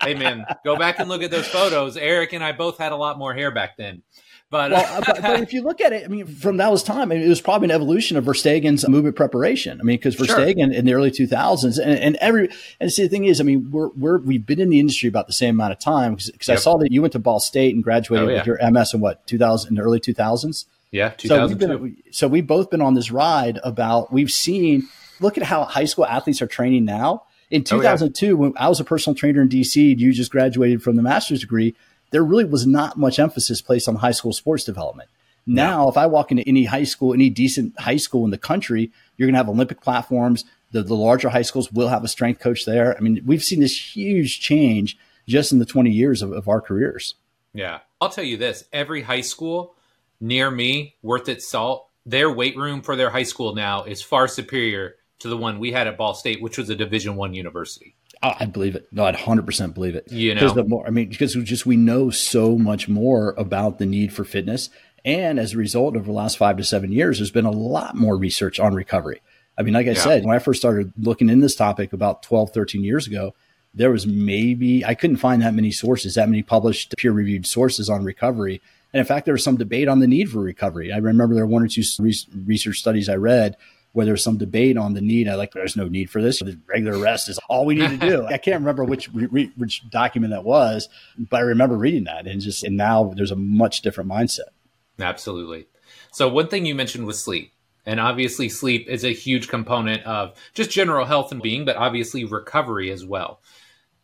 [0.03, 1.97] Hey, man, go back and look at those photos.
[1.97, 4.03] Eric and I both had a lot more hair back then.
[4.51, 6.83] But, well, uh, but, but if you look at it, I mean, from that was
[6.83, 9.81] time, I mean, it was probably an evolution of Verstegen's movement preparation.
[9.81, 10.27] I mean, because Sure.
[10.27, 12.49] Verstegen in the early 2000s, and, and every,
[12.81, 15.29] and see, the thing is, I mean, we're, we're, we've been in the industry about
[15.29, 17.85] the same amount of time because I saw that you went to Ball State and
[17.85, 18.39] graduated Oh, yeah.
[18.39, 20.65] with your MS in what, 2000, in the early 2000s?
[20.91, 21.79] yeah, So we've 2002.
[21.79, 24.89] been, so we've both been on this ride about, we've seen,
[25.21, 27.23] look at how high school athletes are training now.
[27.53, 27.93] In Oh, yeah.
[27.93, 31.41] 2002, when I was a personal trainer in DC, you just graduated from the master's
[31.41, 31.77] degree.
[32.11, 35.11] There really was not much emphasis placed on high school sports development.
[35.47, 38.93] Now, if I walk into any high school, any decent high school in the country,
[39.17, 40.45] you're going to have Olympic platforms.
[40.71, 42.97] The, the larger high schools will have a strength coach there.
[42.97, 44.97] I mean, we've seen this huge change
[45.27, 47.15] just in the 20 years of, of our careers.
[47.53, 47.81] Yeah.
[48.01, 49.75] I'll tell you this every high school
[50.21, 54.29] near me, worth its salt, their weight room for their high school now is far
[54.29, 57.95] superior to the one we had at Ball State, which was a Division One university.
[58.23, 58.87] Oh, I believe it.
[58.93, 60.11] No, I'd 100% believe it.
[60.13, 63.35] You know, Because the more, I mean, because we just we know so much more
[63.39, 64.69] about the need for fitness.
[65.05, 67.97] And as a result, over the last five to seven years, there's been a lot
[67.97, 69.23] more research on recovery.
[69.57, 70.03] I mean, like I Yeah.
[70.03, 73.35] said, when I first started looking in this topic about 12, 13 years ago,
[73.75, 77.89] there was maybe, I couldn't find that many sources, that many published peer reviewed sources
[77.89, 78.61] on recovery.
[78.93, 80.93] And in fact, there was some debate on the need for recovery.
[80.93, 83.57] I remember there were one or two re- research studies I read
[83.93, 85.29] where there was some debate on the need.
[85.29, 86.39] I like, there's no need for this.
[86.41, 88.27] The regular rest is all we need to do.
[88.27, 92.41] I can't remember which re- which document that was, but I remember reading that and
[92.41, 94.51] just and now there's a much different mindset.
[94.99, 95.67] Absolutely.
[96.13, 97.53] So, one thing you mentioned was sleep.
[97.87, 102.25] And obviously, sleep is a huge component of just general health and being, but obviously
[102.25, 103.41] recovery as well.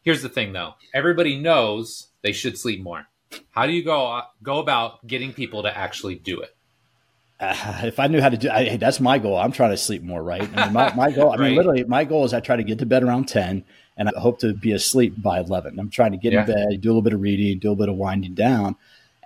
[0.03, 3.07] Here's the thing though everybody knows they should sleep more.
[3.51, 6.56] How do you go, go about getting people to actually do it?
[7.39, 9.37] Uh, if I knew how to do, I, hey, that's my goal.
[9.37, 10.43] I'm trying to sleep more, right?
[10.57, 11.33] I mean, my, my goal.
[11.33, 11.57] I mean, Right.
[11.57, 13.65] literally, my goal is I try to get to bed around ten,
[13.97, 15.79] and I hope to be asleep by eleven.
[15.79, 16.41] I'm trying to get Yeah.
[16.41, 18.77] in bed, do a little bit of reading, do a little bit of winding down,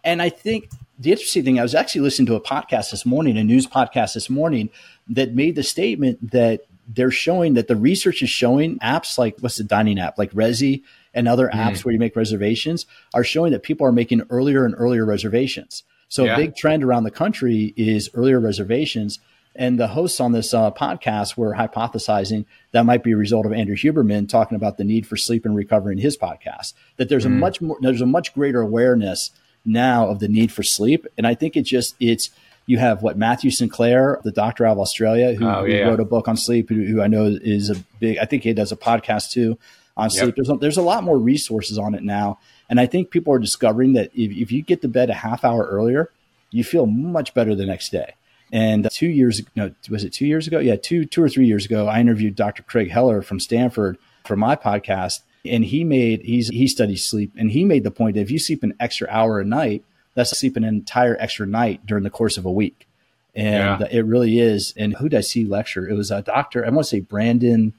[0.05, 3.39] and I think the interesting thing, I was actually listening to a podcast this morning,
[3.39, 4.69] a news podcast this morning,
[5.09, 9.57] that made the statement that they're showing that the research is showing apps like what's
[9.57, 10.83] the dining app, like Resy
[11.15, 14.75] and other apps where you make reservations, are showing that people are making earlier and
[14.77, 15.85] earlier reservations.
[16.11, 16.35] So Yeah.
[16.35, 19.19] a big trend around the country is earlier reservations.
[19.57, 23.53] And the hosts on this uh, podcast were hypothesizing that might be a result of
[23.53, 26.75] Andrew Huberman talking about the need for sleep and recovery in his podcast.
[26.99, 29.31] That there's a much more, there's a much greater awareness
[29.65, 32.31] now of the need for sleep, and I think it just it's
[32.67, 36.05] you have what Matthew Sinclair, the doctor out of Australia, who, Oh, who wrote a
[36.05, 38.19] book on sleep, who, who I know is a big.
[38.19, 39.59] I think he does a podcast too
[39.97, 40.13] on Yep.
[40.13, 40.35] sleep.
[40.37, 42.39] There's a, there's a lot more resources on it now,
[42.71, 45.45] and I think people are discovering that if, if you get to bed a half
[45.45, 46.11] hour earlier,
[46.51, 48.15] you feel much better the next day.
[48.53, 50.59] And two years, no, was it two years ago?
[50.59, 52.63] Yeah, two, two or three years ago, I interviewed Dr.
[52.63, 57.51] Craig Heller from Stanford for my podcast, and he made he's he studies sleep, and
[57.51, 60.65] he made the point that if you sleep an extra hour a night, that's sleeping
[60.65, 62.89] an entire extra night during the course of a week,
[63.35, 63.87] and Yeah.
[63.91, 64.75] it really is.
[64.77, 65.89] And who did I see lecture?
[65.89, 66.67] It was a doctor.
[66.67, 67.73] I want to say Brandon.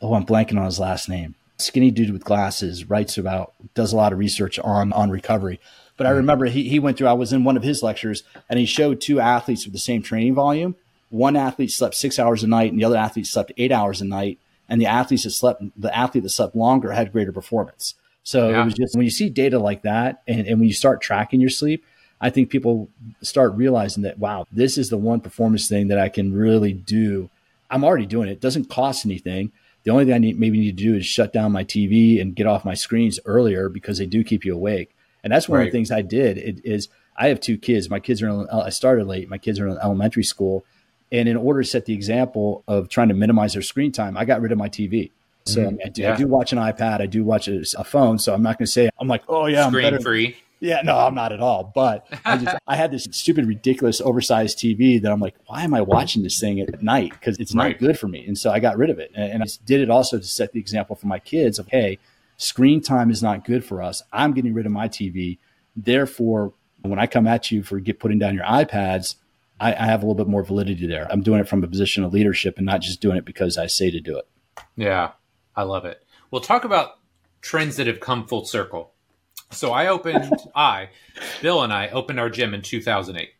[0.00, 1.34] Oh, I'm blanking on his last name.
[1.64, 5.60] Skinny dude with glasses writes about does a lot of research on on recovery.
[5.96, 6.16] But I hmm.
[6.16, 9.00] remember he, he went through, I was in one of his lectures and he showed
[9.00, 10.76] two athletes with the same training volume.
[11.10, 14.04] One athlete slept six hours a night and the other athlete slept eight hours a
[14.04, 14.38] night.
[14.68, 17.94] And the athletes that slept, the athlete that slept longer had greater performance.
[18.22, 18.62] So Yeah.
[18.62, 21.40] it was just when you see data like that and, and when you start tracking
[21.40, 21.84] your sleep,
[22.20, 22.88] I think people
[23.20, 27.28] start realizing that, wow, this is the one performance thing that I can really do.
[27.70, 28.32] I'm already doing it.
[28.32, 29.52] It doesn't cost anything.
[29.84, 32.34] The only thing I need, maybe need to do is shut down my TV and
[32.34, 34.94] get off my screens earlier because they do keep you awake.
[35.22, 36.36] And that's one of the things I did.
[36.36, 37.88] It is I have two kids.
[37.88, 39.28] My kids are in, I started late.
[39.28, 40.64] My kids are in elementary school,
[41.12, 44.24] and in order to set the example of trying to minimize their screen time, I
[44.24, 45.10] got rid of my TV.
[45.46, 45.68] So mm-hmm.
[45.68, 47.00] I, mean, I, do, I do watch an iPad.
[47.00, 48.18] I do watch a, a phone.
[48.18, 50.00] So I'm not going to say I'm like, oh yeah, I'm Screen better.
[50.00, 50.36] free.
[50.64, 51.70] Yeah, no, I'm not at all.
[51.74, 55.74] But I just I had this stupid, ridiculous, oversized TV that I'm like, why am
[55.74, 57.12] I watching this thing at night?
[57.12, 57.78] Because it's not Right.
[57.78, 58.24] good for me.
[58.26, 59.10] And so I got rid of it.
[59.14, 61.98] And, and I did it also to set the example for my kids of hey,
[62.38, 64.02] screen time is not good for us.
[64.12, 65.38] I'm getting rid of my TV.
[65.76, 69.16] Therefore, when I come at you for get putting down your iPads,
[69.60, 71.06] I, I have a little bit more validity there.
[71.10, 73.66] I'm doing it from a position of leadership and not just doing it because I
[73.66, 74.26] say to do it.
[74.76, 75.12] Yeah,
[75.54, 76.02] I love it.
[76.30, 76.98] We'll talk about
[77.40, 78.93] trends that have come full circle.
[79.50, 80.88] So I opened, I,
[81.42, 83.30] Bill and I opened our gym in 2008.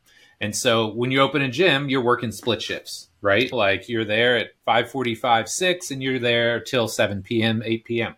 [0.40, 3.08] And so when you open a gym, you're working split shifts.
[3.20, 3.50] right?
[3.50, 8.14] Like you're there at 5:45, 6 and you're there till 7 p.m., 8 p.m.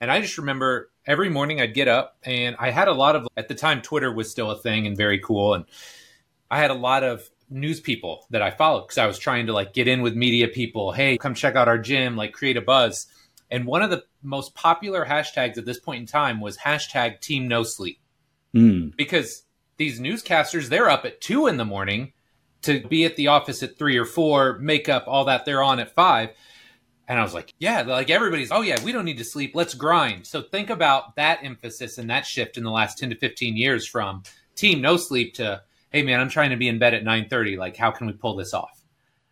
[0.00, 3.26] And I just remember every morning I'd get up and I had a lot of
[3.36, 5.64] at the time Twitter was still a thing and very cool and
[6.50, 9.52] I had a lot of news people that I followed because I was trying to
[9.52, 10.92] like get in with media people.
[10.92, 13.06] Hey, come check out our gym, like create a buzz.
[13.50, 17.48] And one of the most popular hashtags at this point in time was hashtag team
[17.48, 18.00] no sleep.
[18.54, 18.96] Mm.
[18.96, 19.44] Because
[19.76, 22.12] these newscasters, they're up at two in the morning
[22.62, 25.78] to be at the office at three or four, make up all that they're on
[25.78, 26.30] at five.
[27.08, 29.52] And I was like, yeah, like everybody's, oh yeah, we don't need to sleep.
[29.54, 30.26] Let's grind.
[30.26, 33.86] So think about that emphasis and that shift in the last 10 to 15 years
[33.86, 34.24] from
[34.56, 37.56] team no sleep to, hey man, I'm trying to be in bed at 930.
[37.56, 38.75] Like, how can we pull this off?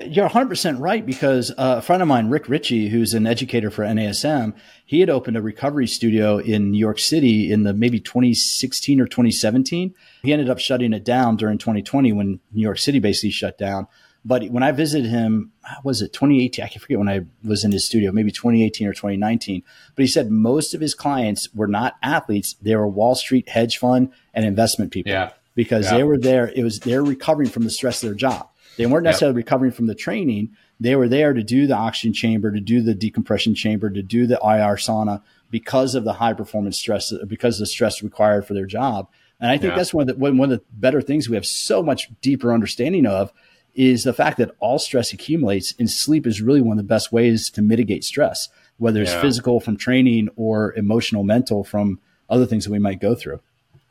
[0.00, 3.84] You're 100% right because uh, a friend of mine, Rick Richey, who's an educator for
[3.84, 4.52] NASM,
[4.84, 9.06] he had opened a recovery studio in New York City in the maybe 2016 or
[9.06, 9.94] 2017.
[10.24, 13.86] He ended up shutting it down during 2020 when New York City basically shut down.
[14.24, 15.52] But when I visited him,
[15.84, 16.64] was it 2018?
[16.64, 19.62] I can forget when I was in his studio, maybe 2018 or 2019.
[19.94, 23.78] But he said most of his clients were not athletes; they were Wall Street hedge
[23.78, 25.12] fund and investment people.
[25.12, 25.30] Yeah.
[25.54, 25.98] Because yeah.
[25.98, 28.48] they were there, it was they're recovering from the stress of their job.
[28.76, 29.46] They weren't necessarily yep.
[29.46, 30.50] recovering from the training.
[30.80, 34.26] They were there to do the oxygen chamber, to do the decompression chamber, to do
[34.26, 38.54] the IR sauna because of the high performance stress, because of the stress required for
[38.54, 39.08] their job.
[39.40, 39.76] And I think yeah.
[39.76, 43.06] that's one of the one of the better things we have so much deeper understanding
[43.06, 43.32] of
[43.74, 47.12] is the fact that all stress accumulates and sleep is really one of the best
[47.12, 49.20] ways to mitigate stress, whether it's yeah.
[49.20, 51.98] physical from training or emotional, mental from
[52.30, 53.40] other things that we might go through.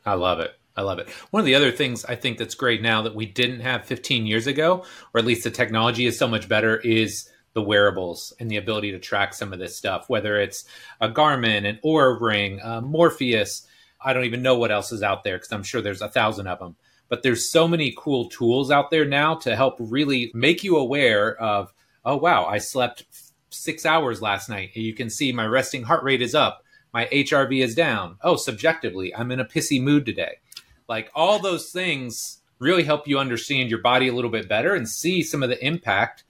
[0.05, 0.55] I love it.
[0.75, 1.09] I love it.
[1.31, 4.25] One of the other things I think that's great now that we didn't have 15
[4.25, 8.49] years ago, or at least the technology is so much better, is the wearables and
[8.49, 10.65] the ability to track some of this stuff, whether it's
[10.99, 13.67] a Garmin, an Oura Ring, Morpheus.
[14.03, 16.47] I don't even know what else is out there because I'm sure there's a thousand
[16.47, 16.75] of them.
[17.09, 21.35] But there's so many cool tools out there now to help really make you aware
[21.39, 21.71] of,
[22.03, 23.03] oh, wow, I slept
[23.51, 24.75] six hours last night.
[24.75, 26.63] You can see my resting heart rate is up.
[26.91, 28.17] My HRV is down.
[28.23, 30.37] Oh, subjectively, I'm in a pissy mood today
[30.87, 34.87] like all those things really help you understand your body a little bit better and
[34.87, 36.23] see some of the impact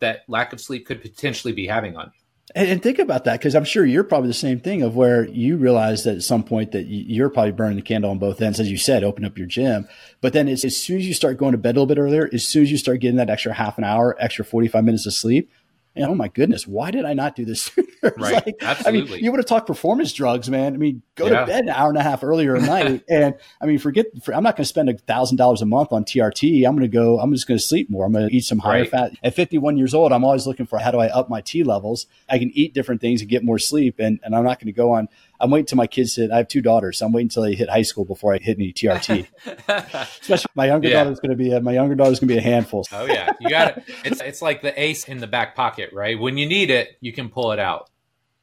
[0.00, 2.20] that lack of sleep could potentially be having on you.
[2.54, 5.58] And, think about that because I'm sure you're probably the same thing of where you
[5.58, 8.70] realize that at some point that you're probably burning the candle on both ends, as
[8.70, 9.86] you said, open up your gym.
[10.22, 12.30] But then as, as soon as you start going to bed a little bit earlier,
[12.32, 15.12] as soon as you start getting that extra half an hour, extra 45 minutes of
[15.12, 15.50] sleep,
[15.98, 17.88] and, oh my goodness, why did I not do this sooner?
[18.02, 18.46] right.
[18.46, 19.00] Like, Absolutely.
[19.00, 20.74] I mean, you would have talked performance drugs, man.
[20.74, 21.40] I mean, go yeah.
[21.40, 23.04] to bed an hour and a half earlier at night.
[23.10, 25.92] and I mean, forget, for, I'm not going to spend a thousand dollars a month
[25.92, 26.66] on TRT.
[26.66, 28.06] I'm going to go, I'm just going to sleep more.
[28.06, 28.90] I'm going to eat some higher right.
[28.90, 29.12] fat.
[29.22, 32.06] At 51 years old, I'm always looking for how do I up my T levels?
[32.28, 33.96] I can eat different things and get more sleep.
[33.98, 35.08] And, and I'm not going to go on
[35.40, 36.30] I'm waiting till my kids hit.
[36.30, 38.58] I have two daughters, so I'm waiting until they hit high school before I hit
[38.58, 39.28] any TRT.
[40.20, 41.04] Especially my younger yeah.
[41.04, 42.84] daughter's going to be a, my younger daughter's going to be a handful.
[42.92, 43.84] Oh yeah, you got it.
[44.04, 46.18] It's it's like the ace in the back pocket, right?
[46.18, 47.90] When you need it, you can pull it out.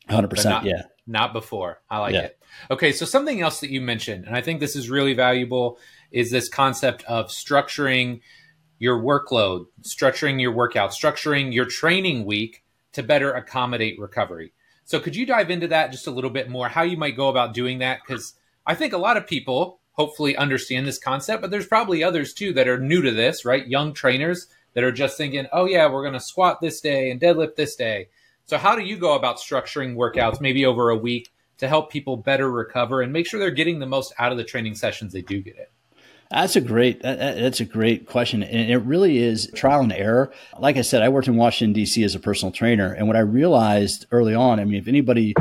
[0.10, 0.66] Hundred percent.
[0.66, 0.84] Yeah.
[1.08, 1.82] Not before.
[1.90, 2.22] I like yeah.
[2.22, 2.40] it.
[2.72, 5.78] Okay, so something else that you mentioned, and I think this is really valuable,
[6.12, 8.22] is this concept of structuring
[8.80, 14.54] your workload, structuring your workout, structuring your training week to better accommodate recovery.
[14.86, 17.28] So could you dive into that just a little bit more, how you might go
[17.28, 18.00] about doing that?
[18.06, 18.34] Because
[18.66, 22.54] I think a lot of people hopefully understand this concept, but there's probably others too
[22.54, 23.68] that are new to this, right?
[23.68, 27.20] Young trainers that are just thinking, oh, yeah, we're going to squat this day and
[27.20, 28.10] deadlift this day.
[28.46, 32.18] So, how do you go about structuring workouts maybe over a week to help people
[32.18, 35.24] better recover and make sure they're getting the most out of the training sessions they
[35.24, 35.72] do get it?
[36.32, 40.32] That's a great that's a great question, and it really is trial and error.
[40.60, 42.04] Like I said, I worked in Washington D.C.
[42.04, 45.36] as a personal trainer, and what I realized early on, I mean, if anybody,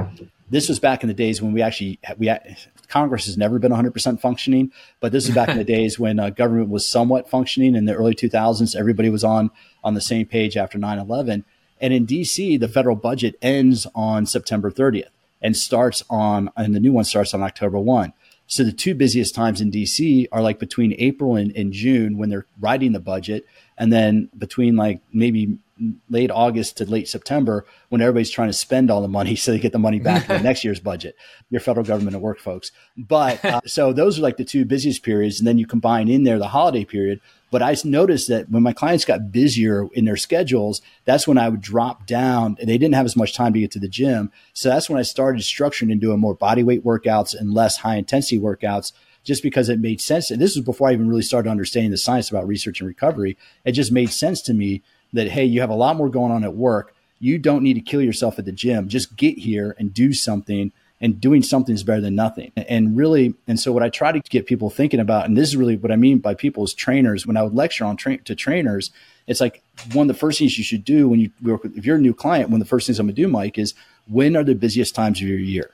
[0.50, 2.30] this was back in the days when we actually we
[2.88, 4.70] Congress has never been 100% functioning,
[5.00, 7.94] but this is back in the days when uh, government was somewhat functioning in the
[7.94, 8.76] early 2000s.
[8.76, 9.50] Everybody was on
[9.82, 11.44] on the same page after 9/11,
[11.80, 12.58] and in D.C.
[12.58, 15.08] the federal budget ends on September 30th
[15.40, 18.12] and starts on, and the new one starts on October 1.
[18.46, 22.28] So the two busiest times in DC are like between April and, and June when
[22.28, 23.46] they're writing the budget,
[23.78, 25.58] and then between like maybe
[26.08, 29.58] late August to late September when everybody's trying to spend all the money so they
[29.58, 31.16] get the money back in the next year's budget.
[31.50, 32.70] Your federal government at work, folks.
[32.96, 36.24] But uh, so those are like the two busiest periods, and then you combine in
[36.24, 37.20] there the holiday period.
[37.54, 41.48] But I noticed that when my clients got busier in their schedules, that's when I
[41.48, 42.56] would drop down.
[42.58, 44.32] They didn't have as much time to get to the gym.
[44.54, 47.94] So that's when I started structuring and doing more body weight workouts and less high
[47.94, 48.90] intensity workouts
[49.22, 50.32] just because it made sense.
[50.32, 53.38] And this was before I even really started understanding the science about research and recovery.
[53.64, 56.42] It just made sense to me that, hey, you have a lot more going on
[56.42, 56.92] at work.
[57.20, 58.88] You don't need to kill yourself at the gym.
[58.88, 62.52] Just get here and do something and doing something is better than nothing.
[62.56, 65.56] And really, and so what I try to get people thinking about, and this is
[65.56, 68.34] really what I mean by people as trainers, when I would lecture on tra- to
[68.34, 68.90] trainers,
[69.26, 71.84] it's like one of the first things you should do when you work with, if
[71.84, 73.74] you're a new client, one of the first things I'm gonna do, Mike, is
[74.06, 75.70] when are the busiest times of your year?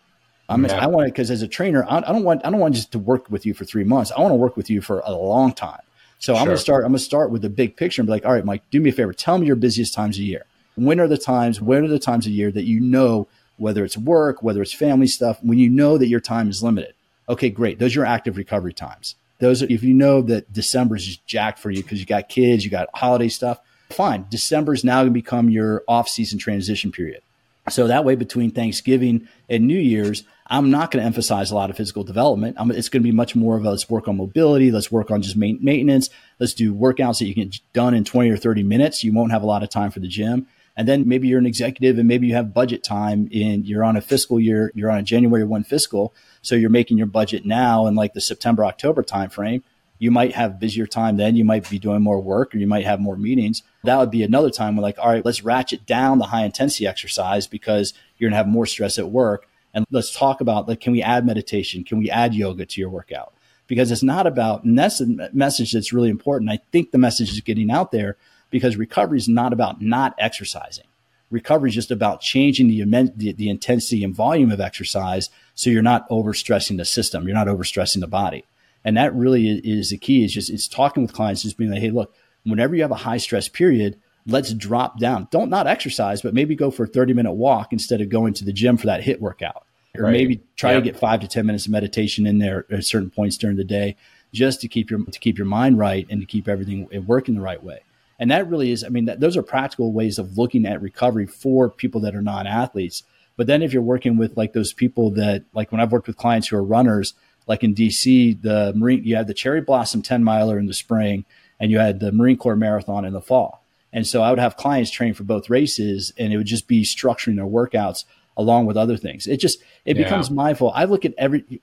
[0.48, 0.82] I'm, yeah.
[0.82, 2.90] I want to, because as a trainer, I, I, don't want, I don't want just
[2.92, 4.10] to work with you for three months.
[4.10, 5.80] I want to work with you for a long time.
[6.18, 6.40] So sure.
[6.40, 8.26] I'm going to start, I'm going to start with the big picture and be like,
[8.26, 9.12] all right, Mike, do me a favor.
[9.12, 10.44] Tell me your busiest times of year.
[10.74, 13.28] When are the times, when are the times of year that you know
[13.60, 16.94] whether it's work, whether it's family stuff, when you know that your time is limited.
[17.28, 17.78] Okay, great.
[17.78, 19.14] Those are your active recovery times.
[19.38, 22.28] Those are, if you know that December is just jacked for you because you got
[22.28, 24.26] kids, you got holiday stuff, fine.
[24.30, 27.22] December is now going to become your off season transition period.
[27.68, 31.70] So that way, between Thanksgiving and New Year's, I'm not going to emphasize a lot
[31.70, 32.56] of physical development.
[32.58, 35.10] I'm, it's going to be much more of a, let's work on mobility, let's work
[35.10, 38.62] on just maintenance, let's do workouts that you can get done in 20 or 30
[38.62, 39.04] minutes.
[39.04, 40.48] You won't have a lot of time for the gym.
[40.80, 43.98] And then maybe you're an executive and maybe you have budget time and you're on
[43.98, 46.14] a fiscal year, you're on a January 1 fiscal.
[46.40, 49.62] So you're making your budget now in like the September, October timeframe.
[49.98, 51.36] You might have busier time then.
[51.36, 53.62] You might be doing more work or you might have more meetings.
[53.84, 56.86] That would be another time when like, all right, let's ratchet down the high intensity
[56.86, 59.50] exercise because you're going to have more stress at work.
[59.74, 61.84] And let's talk about like, can we add meditation?
[61.84, 63.34] Can we add yoga to your workout?
[63.66, 66.50] Because it's not about, and that's the message that's really important.
[66.50, 68.16] I think the message is getting out there
[68.50, 70.86] because recovery is not about not exercising.
[71.30, 72.82] Recovery is just about changing the,
[73.16, 77.46] the, the intensity and volume of exercise so you're not overstressing the system, you're not
[77.46, 78.44] overstressing the body.
[78.84, 80.24] And that really is the key.
[80.24, 82.96] Is just it's talking with clients, just being like, hey, look, whenever you have a
[82.96, 85.28] high stress period, let's drop down.
[85.30, 88.44] Don't not exercise, but maybe go for a 30 minute walk instead of going to
[88.44, 89.66] the gym for that HIIT workout.
[89.98, 90.12] Or right.
[90.12, 90.82] maybe try yep.
[90.82, 93.64] to get five to 10 minutes of meditation in there at certain points during the
[93.64, 93.96] day
[94.32, 97.40] just to keep your to keep your mind right and to keep everything working the
[97.40, 97.80] right way.
[98.20, 101.26] And that really is, I mean, that, those are practical ways of looking at recovery
[101.26, 103.02] for people that are non athletes.
[103.36, 106.18] But then if you're working with like those people that, like when I've worked with
[106.18, 107.14] clients who are runners,
[107.46, 111.24] like in DC, the Marine, you had the Cherry Blossom 10 miler in the spring
[111.58, 113.64] and you had the Marine Corps Marathon in the fall.
[113.90, 116.84] And so I would have clients train for both races and it would just be
[116.84, 118.04] structuring their workouts
[118.36, 119.26] along with other things.
[119.26, 120.04] It just, it yeah.
[120.04, 120.72] becomes mindful.
[120.74, 121.62] I look at every,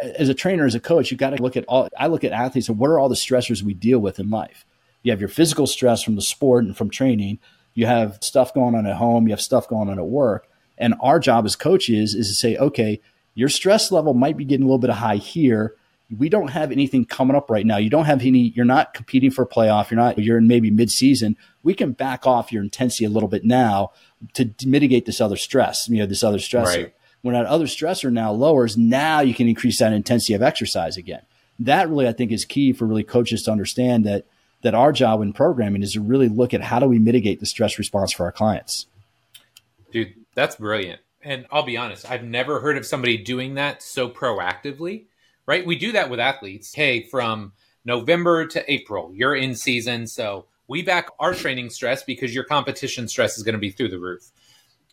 [0.00, 2.30] as a trainer, as a coach, you got to look at all, I look at
[2.30, 4.64] athletes and what are all the stressors we deal with in life?
[5.02, 7.38] You have your physical stress from the sport and from training.
[7.74, 9.26] You have stuff going on at home.
[9.26, 10.48] You have stuff going on at work.
[10.78, 13.00] And our job as coaches is to say, okay,
[13.34, 15.74] your stress level might be getting a little bit high here.
[16.16, 17.78] We don't have anything coming up right now.
[17.78, 19.90] You don't have any, you're not competing for a playoff.
[19.90, 21.36] You're not, you're in maybe mid season.
[21.62, 23.92] We can back off your intensity a little bit now
[24.34, 26.66] to mitigate this other stress, you know, this other stressor.
[26.76, 26.94] Right.
[27.22, 31.22] When that other stressor now lowers, now you can increase that intensity of exercise again.
[31.60, 34.26] That really, I think, is key for really coaches to understand that
[34.62, 37.46] that our job in programming is to really look at how do we mitigate the
[37.46, 38.86] stress response for our clients.
[39.92, 41.00] Dude, that's brilliant.
[41.22, 45.04] And I'll be honest, I've never heard of somebody doing that so proactively,
[45.46, 45.64] right?
[45.64, 46.74] We do that with athletes.
[46.74, 47.52] Hey, from
[47.84, 50.06] November to April, you're in season.
[50.06, 53.90] So we back our training stress because your competition stress is going to be through
[53.90, 54.30] the roof.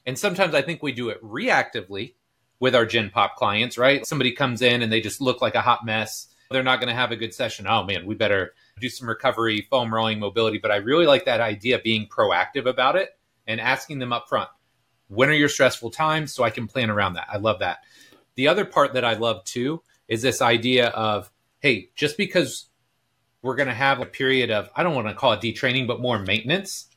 [0.05, 2.13] And sometimes I think we do it reactively
[2.59, 4.05] with our Gen Pop clients, right?
[4.05, 6.27] Somebody comes in and they just look like a hot mess.
[6.51, 7.67] They're not going to have a good session.
[7.67, 10.57] Oh man, we better do some recovery, foam rolling, mobility.
[10.57, 13.09] But I really like that idea of being proactive about it
[13.47, 14.49] and asking them up front,
[15.07, 17.27] when are your stressful times so I can plan around that.
[17.31, 17.79] I love that.
[18.35, 22.67] The other part that I love too is this idea of, hey, just because
[23.41, 26.01] we're going to have a period of, I don't want to call it detraining, but
[26.01, 26.87] more maintenance.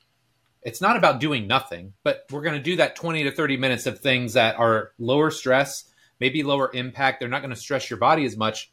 [0.62, 3.86] It's not about doing nothing, but we're going to do that 20 to 30 minutes
[3.86, 5.84] of things that are lower stress,
[6.20, 7.20] maybe lower impact.
[7.20, 8.70] They're not going to stress your body as much,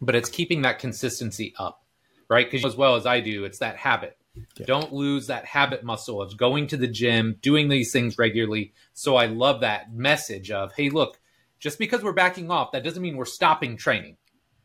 [0.00, 1.83] but it's keeping that consistency up
[2.28, 2.50] right?
[2.50, 4.16] Because as well as I do, it's that habit.
[4.56, 4.66] Yeah.
[4.66, 8.72] Don't lose that habit muscle of going to the gym, doing these things regularly.
[8.92, 11.20] So I love that message of, hey, look,
[11.60, 14.16] just because we're backing off, that doesn't mean we're stopping training.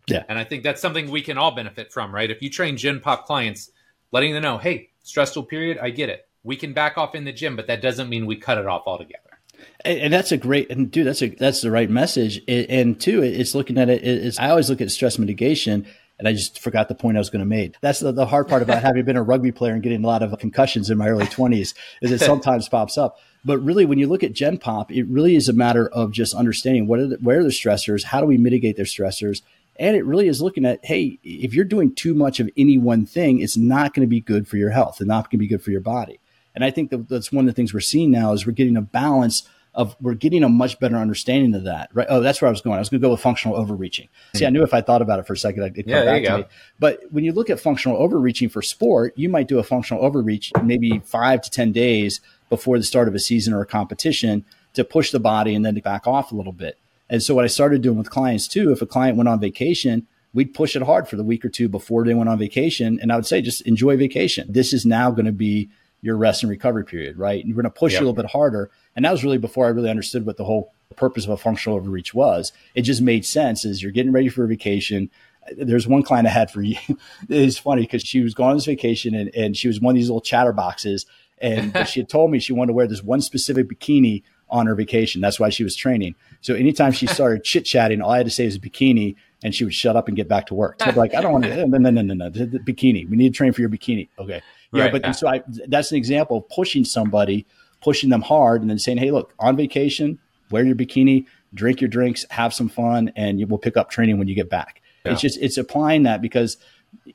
[0.08, 0.24] Yeah.
[0.28, 2.32] And I think that's something we can all benefit from, right?
[2.32, 3.70] If you train Gen Pop clients,
[4.12, 6.28] letting them know, hey, stressful period, I get it.
[6.44, 8.84] We can back off in the gym, but that doesn't mean we cut it off
[8.88, 9.40] altogether.
[9.86, 12.42] And, and that's a great, and dude, that's a that's the right message.
[12.48, 14.04] And, and two, it's looking at it.
[14.04, 15.86] It's I always look at stress mitigation
[16.20, 17.80] and I just forgot the point I was going to make.
[17.80, 20.22] That's the, the hard part about having been a rugby player and getting a lot
[20.22, 23.18] of concussions in my early 20s is it sometimes pops up.
[23.46, 26.36] But really, when you look at Gen Pop, it really is a matter of just
[26.36, 29.42] understanding what are the, where are the stressors, how do we mitigate their stressors,
[29.78, 33.06] and it really is looking at hey, if you're doing too much of any one
[33.06, 35.48] thing, it's not going to be good for your health and not going to be
[35.48, 36.20] good for your body.
[36.54, 38.76] And I think that that's one of the things we're seeing now is we're getting
[38.76, 39.48] a balance
[39.80, 42.06] of we're getting a much better understanding of that, right?
[42.10, 42.76] Oh, that's where I was going.
[42.76, 44.10] I was going to go with functional overreaching.
[44.36, 46.24] See, I knew if I thought about it for a second, it'd come yeah, back
[46.26, 46.46] to me.
[46.80, 50.52] But when you look at functional overreaching for sport, you might do a functional overreach
[50.62, 52.20] maybe five to 10 days
[52.50, 55.76] before the start of a season or a competition to push the body and then
[55.76, 56.78] to back off a little bit.
[57.10, 60.08] And so what I started doing with clients too, if a client went on vacation,
[60.34, 63.00] we'd push it hard for the week or two before they went on vacation.
[63.02, 64.52] And I would say, just enjoy vacation.
[64.52, 65.70] This is now going to be
[66.02, 67.44] your rest and recovery period, right?
[67.44, 68.02] And we're going to push yep.
[68.02, 68.72] you a little bit harder.
[68.96, 71.78] And that was really before I really understood what the whole purpose of a functional
[71.78, 72.52] overreach was.
[72.76, 75.10] It just made sense as you're getting ready for a vacation.
[75.58, 76.78] There's one client I had for you.
[77.30, 79.96] it's funny because she was going on this vacation and, and she was one of
[79.96, 81.06] these little chatterboxes.
[81.42, 84.76] And she had told me she wanted to wear this one specific bikini on her
[84.76, 85.22] vacation.
[85.22, 86.16] That's why she was training.
[86.42, 89.64] So anytime she started chit chatting, all I had to say was bikini and she
[89.64, 90.82] would shut up and get back to work.
[90.82, 93.10] So like, I don't want to, no, no, no, no, no, the, the bikini.
[93.10, 94.10] We need to train for your bikini.
[94.18, 94.42] Okay.
[94.72, 94.84] Yeah.
[94.84, 94.92] Right.
[94.92, 95.12] But yeah.
[95.12, 97.46] so I, that's an example of pushing somebody,
[97.82, 100.20] pushing them hard and then saying, Hey, look, on vacation,
[100.52, 104.18] wear your bikini, drink your drinks, have some fun, and you will pick up training
[104.20, 104.82] when you get back.
[105.06, 105.14] Yeah.
[105.14, 106.58] It's just, it's applying that because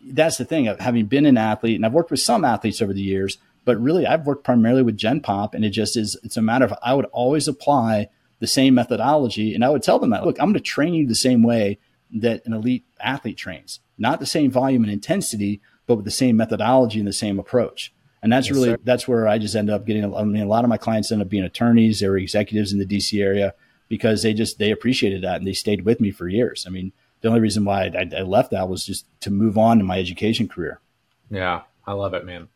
[0.08, 2.92] that's the thing of having been an athlete and I've worked with some athletes over
[2.92, 6.36] the years, but really I've worked primarily with Gen Pop and it just is, it's
[6.36, 8.08] a matter of, I would always apply
[8.40, 9.54] the same methodology.
[9.54, 11.78] And I would tell them that, look, I'm going to train you the same way
[12.14, 16.36] that an elite athlete trains, not the same volume and intensity, but with the same
[16.36, 17.92] methodology and the same approach.
[18.22, 18.78] And that's yes, really sir.
[18.84, 20.14] that's where I just end up getting.
[20.14, 22.00] I mean, a lot of my clients end up being attorneys.
[22.00, 23.54] They were executives in the DC area
[23.88, 26.64] because they just they appreciated that and they stayed with me for years.
[26.66, 29.78] I mean, the only reason why I, I left that was just to move on
[29.78, 30.80] in my education career.
[31.30, 32.48] Yeah, I love it, man.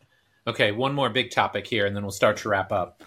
[0.47, 3.03] Okay, one more big topic here, and then we'll start to wrap up.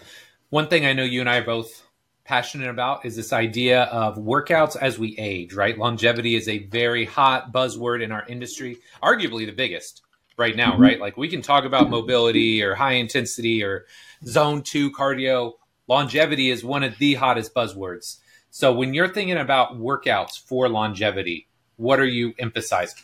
[0.49, 1.83] One thing I know you and I are both
[2.23, 5.77] passionate about is this idea of workouts as we age, right?
[5.77, 10.02] Longevity is a very hot buzzword in our industry, arguably the biggest
[10.37, 10.81] right now, mm-hmm.
[10.81, 10.99] right?
[10.99, 13.85] Like we can talk about mobility or high intensity or
[14.25, 15.53] zone two cardio.
[15.87, 18.17] Longevity is one of the hottest buzzwords.
[18.49, 23.03] So when you're thinking about workouts for longevity, what are you emphasizing?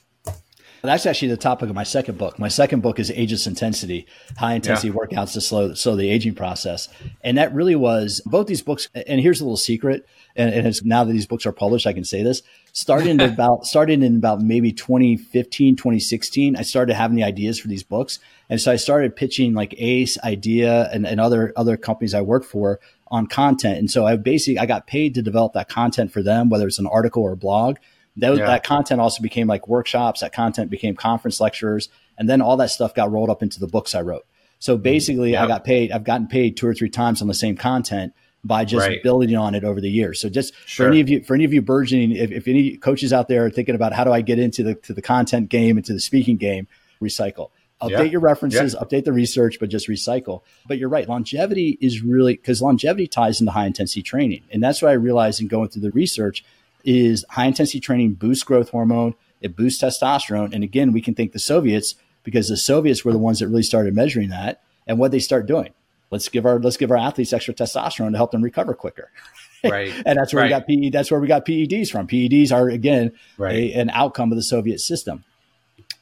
[0.81, 2.39] That's actually the topic of my second book.
[2.39, 4.07] My second book is Ageless Intensity,
[4.37, 4.93] High Intensity yeah.
[4.93, 6.87] Workouts to slow, slow the aging process.
[7.21, 8.87] And that really was both these books.
[8.93, 10.07] And here's a little secret.
[10.37, 12.43] And, and now that these books are published, I can say this.
[12.73, 17.67] Starting in about, starting in about maybe 2015, 2016, I started having the ideas for
[17.67, 18.19] these books.
[18.49, 22.43] And so I started pitching like ACE, IDEA, and, and other, other companies I work
[22.43, 23.79] for on content.
[23.79, 26.79] And so I basically, I got paid to develop that content for them, whether it's
[26.79, 27.77] an article or a blog.
[28.17, 28.45] That, yeah.
[28.47, 30.21] that content also became like workshops.
[30.21, 33.67] That content became conference lectures, and then all that stuff got rolled up into the
[33.67, 34.25] books I wrote.
[34.59, 35.91] So basically, I got paid.
[35.91, 38.13] I've gotten paid two or three times on the same content
[38.43, 39.03] by just right.
[39.03, 40.19] building on it over the years.
[40.19, 40.85] So just sure.
[40.85, 43.45] for any of you, for any of you burgeoning, if, if, any coaches out there
[43.45, 45.99] are thinking about how do I get into the to the content game, into the
[45.99, 46.67] speaking game,
[47.01, 47.49] recycle.
[47.81, 48.03] Update yeah.
[48.03, 48.85] your references, yeah.
[48.85, 50.41] update the research, but just recycle.
[50.67, 51.07] But you're right.
[51.07, 54.43] Longevity is really because longevity ties into high intensity training.
[54.51, 56.43] And that's what I realized in going through the research
[56.83, 60.53] is high intensity training boosts growth hormone, it boosts testosterone.
[60.53, 63.63] And again, we can thank the Soviets because the Soviets were the ones that really
[63.63, 64.61] started measuring that.
[64.85, 65.69] And what they start doing,
[66.11, 69.11] let's give our let's give our athletes extra testosterone to help them recover quicker.
[69.61, 69.91] Right.
[70.05, 70.47] and that's where right.
[70.47, 70.89] we got PE.
[70.89, 72.07] That's where we got PEDs from.
[72.07, 73.53] PEDs are again right.
[73.53, 75.25] a, an outcome of the Soviet system.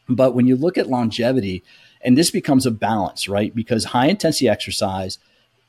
[0.07, 1.63] But when you look at longevity,
[2.01, 3.55] and this becomes a balance, right?
[3.55, 5.17] Because high intensity exercise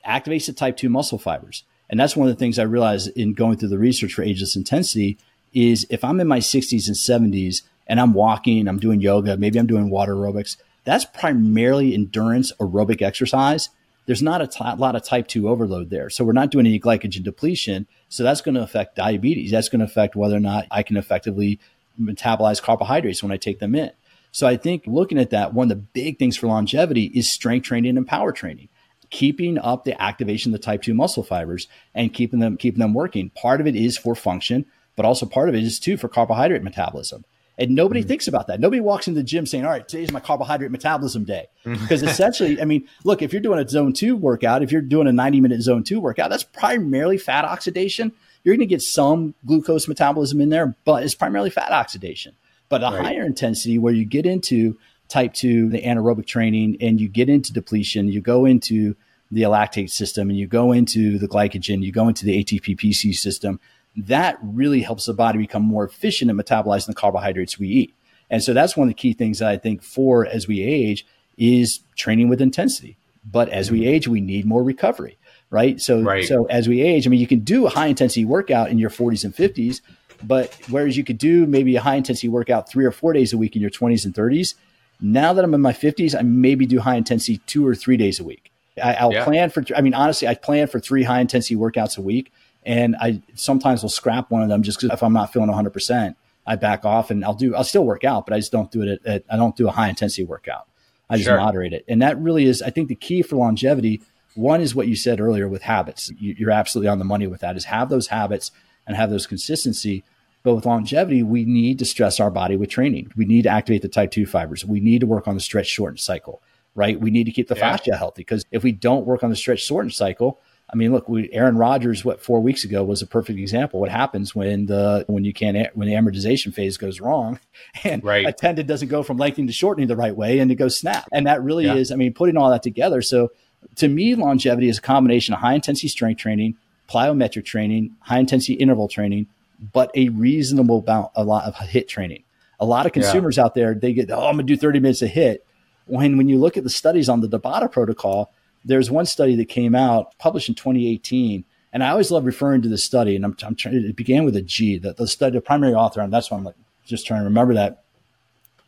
[0.06, 1.64] activates the type 2 muscle fibers.
[1.90, 4.54] And that's one of the things I realized in going through the research for ageless
[4.54, 5.18] intensity
[5.54, 9.58] is if I'm in my 60s and 70s and I'm walking, I'm doing yoga, maybe
[9.58, 13.70] I'm doing water aerobics, that's primarily endurance aerobic exercise.
[14.08, 16.08] There's not a t- lot of type 2 overload there.
[16.08, 17.86] So we're not doing any glycogen depletion.
[18.08, 19.50] So that's going to affect diabetes.
[19.50, 21.60] That's going to affect whether or not I can effectively
[22.00, 23.90] metabolize carbohydrates when I take them in.
[24.32, 27.64] So I think looking at that, one of the big things for longevity is strength
[27.64, 28.70] training and power training
[29.10, 32.94] keeping up the activation of the type 2 muscle fibers and keeping them keeping them
[32.94, 33.30] working.
[33.30, 36.62] Part of it is for function, but also part of it is too for carbohydrate
[36.62, 37.24] metabolism.
[37.58, 38.08] And nobody mm-hmm.
[38.08, 38.60] thinks about that.
[38.60, 42.60] Nobody walks into the gym saying, "All right, today's my carbohydrate metabolism day." Because essentially,
[42.62, 45.60] I mean, look, if you're doing a zone 2 workout, if you're doing a 90-minute
[45.62, 48.12] zone 2 workout, that's primarily fat oxidation.
[48.44, 52.34] You're going to get some glucose metabolism in there, but it's primarily fat oxidation.
[52.68, 53.04] But a right.
[53.04, 54.78] higher intensity where you get into
[55.08, 58.94] type 2, the anaerobic training, and you get into depletion, you go into
[59.30, 63.14] the lactate system and you go into the glycogen, you go into the ATP PC
[63.14, 63.60] system,
[64.06, 67.94] that really helps the body become more efficient at metabolizing the carbohydrates we eat.
[68.30, 71.06] And so that's one of the key things that I think for as we age
[71.36, 72.96] is training with intensity.
[73.24, 73.88] But as we mm-hmm.
[73.88, 75.18] age, we need more recovery,
[75.50, 75.80] right?
[75.80, 76.24] So, right.
[76.24, 78.90] so as we age, I mean, you can do a high intensity workout in your
[78.90, 79.80] 40s and 50s,
[80.22, 83.38] but whereas you could do maybe a high intensity workout three or four days a
[83.38, 84.54] week in your 20s and 30s,
[85.00, 88.18] now that I'm in my 50s, I maybe do high intensity two or three days
[88.18, 88.52] a week.
[88.82, 89.24] I, will yeah.
[89.24, 92.32] plan for, I mean, honestly, I plan for three high intensity workouts a week.
[92.64, 96.14] And I sometimes will scrap one of them just because if I'm not feeling 100%,
[96.46, 98.82] I back off and I'll do, I'll still work out, but I just don't do
[98.82, 100.66] it at, at I don't do a high intensity workout.
[101.10, 101.38] I just sure.
[101.38, 101.84] moderate it.
[101.88, 104.02] And that really is, I think, the key for longevity.
[104.34, 106.10] One is what you said earlier with habits.
[106.18, 108.50] You, you're absolutely on the money with that is have those habits
[108.86, 110.04] and have those consistency.
[110.42, 113.12] But with longevity, we need to stress our body with training.
[113.16, 114.64] We need to activate the type 2 fibers.
[114.64, 116.42] We need to work on the stretch shorten cycle,
[116.74, 117.00] right?
[117.00, 117.76] We need to keep the yeah.
[117.76, 120.40] fascia healthy because if we don't work on the stretch shorten cycle,
[120.70, 123.80] I mean, look, we, Aaron Rodgers, what four weeks ago was a perfect example.
[123.80, 127.40] What happens when the when you can't when the amortization phase goes wrong,
[127.84, 128.26] and right.
[128.26, 131.08] a tendon doesn't go from lengthening to shortening the right way, and it goes snap.
[131.10, 131.74] And that really yeah.
[131.74, 133.00] is, I mean, putting all that together.
[133.00, 133.30] So
[133.76, 136.56] to me, longevity is a combination of high intensity strength training,
[136.88, 139.26] plyometric training, high intensity interval training,
[139.72, 142.24] but a reasonable amount, a lot of HIIT training.
[142.60, 143.44] A lot of consumers yeah.
[143.44, 145.38] out there, they get, oh, I'm gonna do 30 minutes of HIIT.
[145.86, 148.32] When when you look at the studies on the Tabata protocol,
[148.64, 152.68] there's one study that came out published in 2018, and I always love referring to
[152.68, 153.16] this study.
[153.16, 153.76] And I'm, I'm trying.
[153.76, 154.78] It began with a G.
[154.78, 157.54] The, the study, the primary author, and that's why I'm like just trying to remember
[157.54, 157.84] that.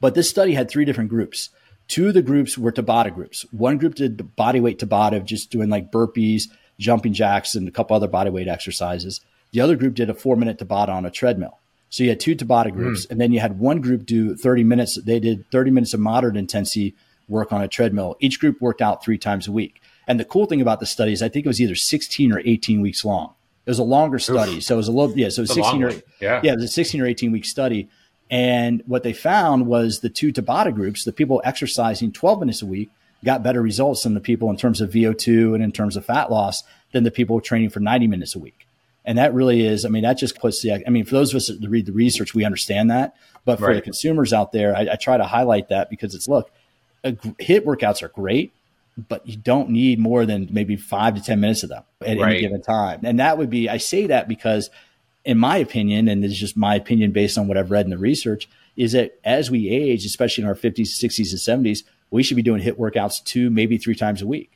[0.01, 1.51] But this study had three different groups.
[1.89, 3.45] Two of the groups were Tabata groups.
[3.51, 6.45] One group did body weight Tabata, just doing like burpees,
[6.79, 9.21] jumping jacks, and a couple other body weight exercises.
[9.53, 11.59] The other group did a four minute Tabata on a treadmill.
[11.89, 13.11] So you had two Tabata groups, mm.
[13.11, 15.01] and then you had one group do 30 minutes.
[15.03, 16.95] They did 30 minutes of moderate intensity
[17.31, 18.17] work on a treadmill.
[18.21, 19.81] Each group worked out three times a week.
[20.07, 22.41] And the cool thing about the study is I think it was either 16 or
[22.45, 23.35] 18 weeks long.
[23.65, 24.57] It was a longer study.
[24.57, 24.65] Oof.
[24.65, 26.41] So it was a little, yeah, so it was 16 or, yeah.
[26.43, 27.89] yeah, it was a 16 or 18 week study.
[28.31, 32.67] And what they found was the two Tabata groups, the people exercising 12 minutes a
[32.67, 32.91] week,
[33.25, 36.31] got better results than the people in terms of VO2 and in terms of fat
[36.31, 36.63] loss
[36.93, 38.67] than the people training for 90 minutes a week.
[39.05, 41.37] And that really is, I mean, that just puts the, I mean, for those of
[41.37, 43.15] us that read the research, we understand that.
[43.45, 43.77] But for right.
[43.77, 46.51] the consumers out there, I, I, try to highlight that because it's look,
[47.05, 48.53] HIIT workouts are great,
[49.09, 52.33] but you don't need more than maybe five to 10 minutes of them at right.
[52.33, 53.01] any given time.
[53.05, 54.71] And that would be, I say that because
[55.25, 57.99] in my opinion, and it's just my opinion based on what I've read in the
[57.99, 62.37] research, is that as we age, especially in our 50s, 60s, and 70s, we should
[62.37, 64.51] be doing HIIT workouts two, maybe three times a week.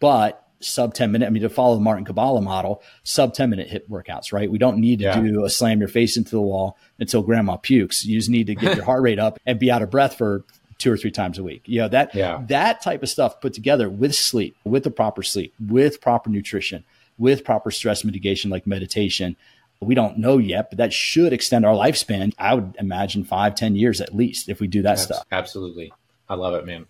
[0.00, 3.68] But sub 10 minute, I mean, to follow the Martin Gibala model, sub 10 minute
[3.68, 4.50] HIIT workouts, right?
[4.50, 5.20] We don't need to yeah.
[5.20, 8.04] do a slam your face into the wall until grandma pukes.
[8.04, 10.44] You just need to get your heart rate up and be out of breath for
[10.78, 11.62] two or three times a week.
[11.66, 12.42] You know, that, yeah.
[12.48, 16.84] that type of stuff put together with sleep, with the proper sleep, with proper nutrition,
[17.18, 19.36] with proper stress mitigation like meditation
[19.80, 22.32] we don't know yet, but that should extend our lifespan.
[22.38, 25.24] I would imagine five, ten years at least if we do that stuff.
[25.30, 25.92] Absolutely.
[26.28, 26.86] I love it, man.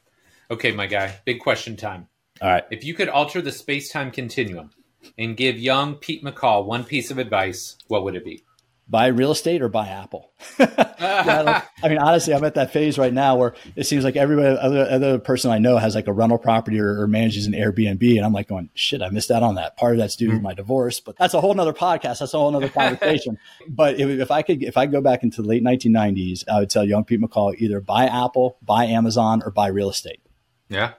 [0.51, 2.09] Okay, my guy, big question time.
[2.41, 2.65] All right.
[2.71, 4.71] If you could alter the space time continuum
[5.19, 8.45] and give young Pete McCall one piece of advice, what would it be?
[8.89, 10.31] Buy real estate or buy Apple.
[10.59, 14.87] I mean, honestly, I'm at that phase right now where it seems like every other,
[14.89, 18.17] other person I know has like a rental property or, or, manages an Airbnb.
[18.17, 19.77] And I'm like going, shit, I missed out on that.
[19.77, 20.37] Part of that's due mm-hmm.
[20.37, 22.21] to my divorce, but that's a whole nother podcast.
[22.21, 23.39] That's a whole nother conversation.
[23.69, 26.71] but if, if, I could, if I go back into the late 1990s, I would
[26.71, 30.21] tell young Pete McCall either buy Apple, buy Amazon, or buy real estate.
[30.69, 30.93] Yeah.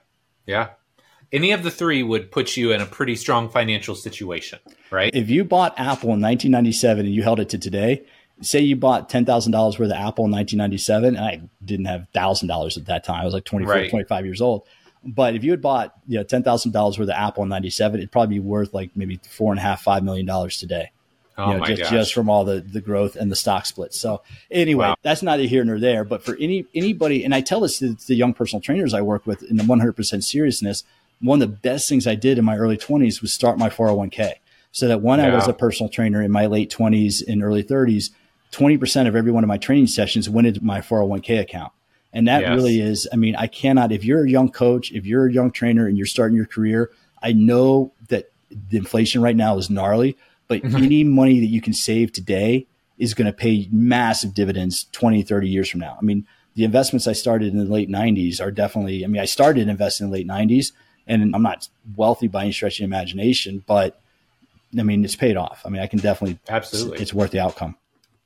[0.45, 0.69] Yeah
[1.31, 4.59] any of the three would put you in a pretty strong financial situation,
[4.91, 5.13] right?
[5.13, 8.03] If you bought Apple in 1997 and you held it to today,
[8.41, 12.85] say you bought $10,000 worth of Apple in 1997, and I didn't have $1,000 at
[12.85, 13.21] that time.
[13.21, 13.89] I was like 24, right.
[13.89, 14.67] 25 years old.
[15.03, 18.35] But if you had bought you know, $10,000 worth of Apple in 97, it'd probably
[18.35, 20.91] be worth like maybe four and a half, $5 million today.
[21.39, 23.99] Oh you know, just, just from all the, the growth and the stock splits.
[23.99, 24.95] So anyway, wow.
[25.03, 26.03] that's neither here nor there.
[26.03, 29.27] But for any anybody, and I tell this to the young personal trainers I work
[29.27, 30.83] with in the 100% seriousness,
[31.21, 34.33] one of the best things I did in my early 20s was start my 401k.
[34.77, 35.29] So that when yeah.
[35.29, 38.11] I was a personal trainer in my late 20s and early 30s,
[38.51, 41.73] 20% of every one of my training sessions went into my 401k account.
[42.13, 42.55] And that yes.
[42.55, 45.49] really is, I mean, I cannot, if you're a young coach, if you're a young
[45.49, 46.91] trainer and you're starting your career,
[47.23, 48.29] I know that
[48.69, 50.15] the inflation right now is gnarly,
[50.47, 50.75] but mm-hmm.
[50.75, 52.67] any money that you can save today
[52.99, 55.97] is going to pay massive dividends 20, 30 years from now.
[55.99, 59.25] I mean, the investments I started in the late 90s are definitely, I mean, I
[59.25, 60.71] started investing in the late 90s
[61.07, 63.99] and I'm not wealthy by any stretch of imagination, but
[64.77, 65.61] I mean, it's paid off.
[65.65, 67.75] I mean, I can definitely absolutely it's, it's worth the outcome.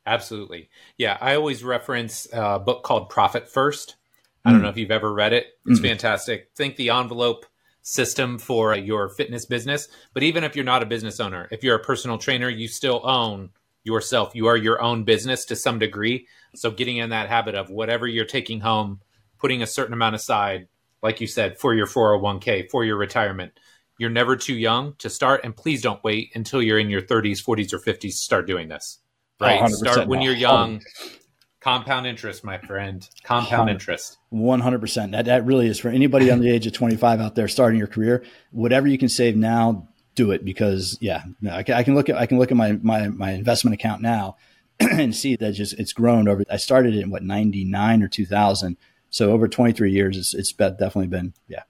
[0.05, 1.17] Absolutely, yeah.
[1.19, 3.95] I always reference a book called Profit First.
[4.43, 4.63] I don't mm.
[4.63, 5.47] know if you've ever read it.
[5.67, 5.83] It's mm.
[5.83, 6.49] fantastic.
[6.55, 7.45] Think the envelope
[7.83, 9.87] system for your fitness business.
[10.13, 13.01] But even if you're not a business owner, if you're a personal trainer, you still
[13.03, 13.49] own
[13.83, 14.35] yourself.
[14.35, 16.27] You are your own business to some degree.
[16.55, 19.01] So getting in that habit of whatever you're taking home,
[19.39, 20.67] putting a certain amount aside,
[21.01, 23.53] like you said, for your 401k, for your retirement.
[24.01, 27.37] You're never too young to start, and please don't wait until you're in your 30s,
[27.37, 28.97] 40s, or 50s to start doing this.
[29.39, 29.69] Oh, right?
[29.69, 30.81] Start when you're young.
[31.59, 33.07] Compound interest, my friend.
[33.23, 34.17] Compound interest.
[34.33, 35.11] 100%.
[35.11, 37.85] That, that really is for anybody under the age of 25 out there starting your
[37.85, 38.23] career.
[38.49, 41.21] Whatever you can save now, do it because, yeah,
[41.51, 44.01] I can, I can look at I can look at my, my, my investment account
[44.01, 44.35] now
[44.79, 46.43] and see that just it's grown over.
[46.49, 48.77] I started it in what 99 or 2000
[49.11, 51.63] so over 23 years, it's, it's definitely been, yeah.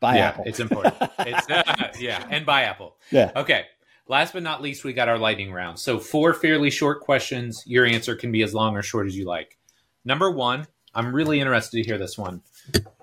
[0.00, 0.44] Buy yeah, Apple.
[0.46, 0.94] it's important.
[1.20, 2.26] It's, uh, yeah.
[2.30, 2.96] And buy Apple.
[3.10, 3.32] Yeah.
[3.34, 3.64] Okay.
[4.06, 5.78] Last but not least, we got our lightning round.
[5.78, 7.62] So, four fairly short questions.
[7.66, 9.58] Your answer can be as long or short as you like.
[10.04, 12.42] Number one, I'm really interested to hear this one.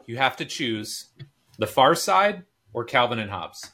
[0.07, 1.09] You have to choose
[1.59, 2.43] the Far Side
[2.73, 3.71] or Calvin and Hobbes.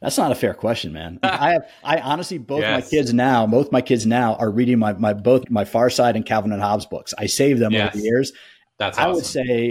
[0.00, 1.20] That's not a fair question, man.
[1.22, 2.84] I have, I honestly, both yes.
[2.84, 6.16] my kids now, both my kids now are reading my, my, both my Far Side
[6.16, 7.14] and Calvin and Hobbes books.
[7.16, 7.88] I saved them yes.
[7.88, 8.32] over the years.
[8.78, 9.10] That's awesome.
[9.10, 9.70] I would say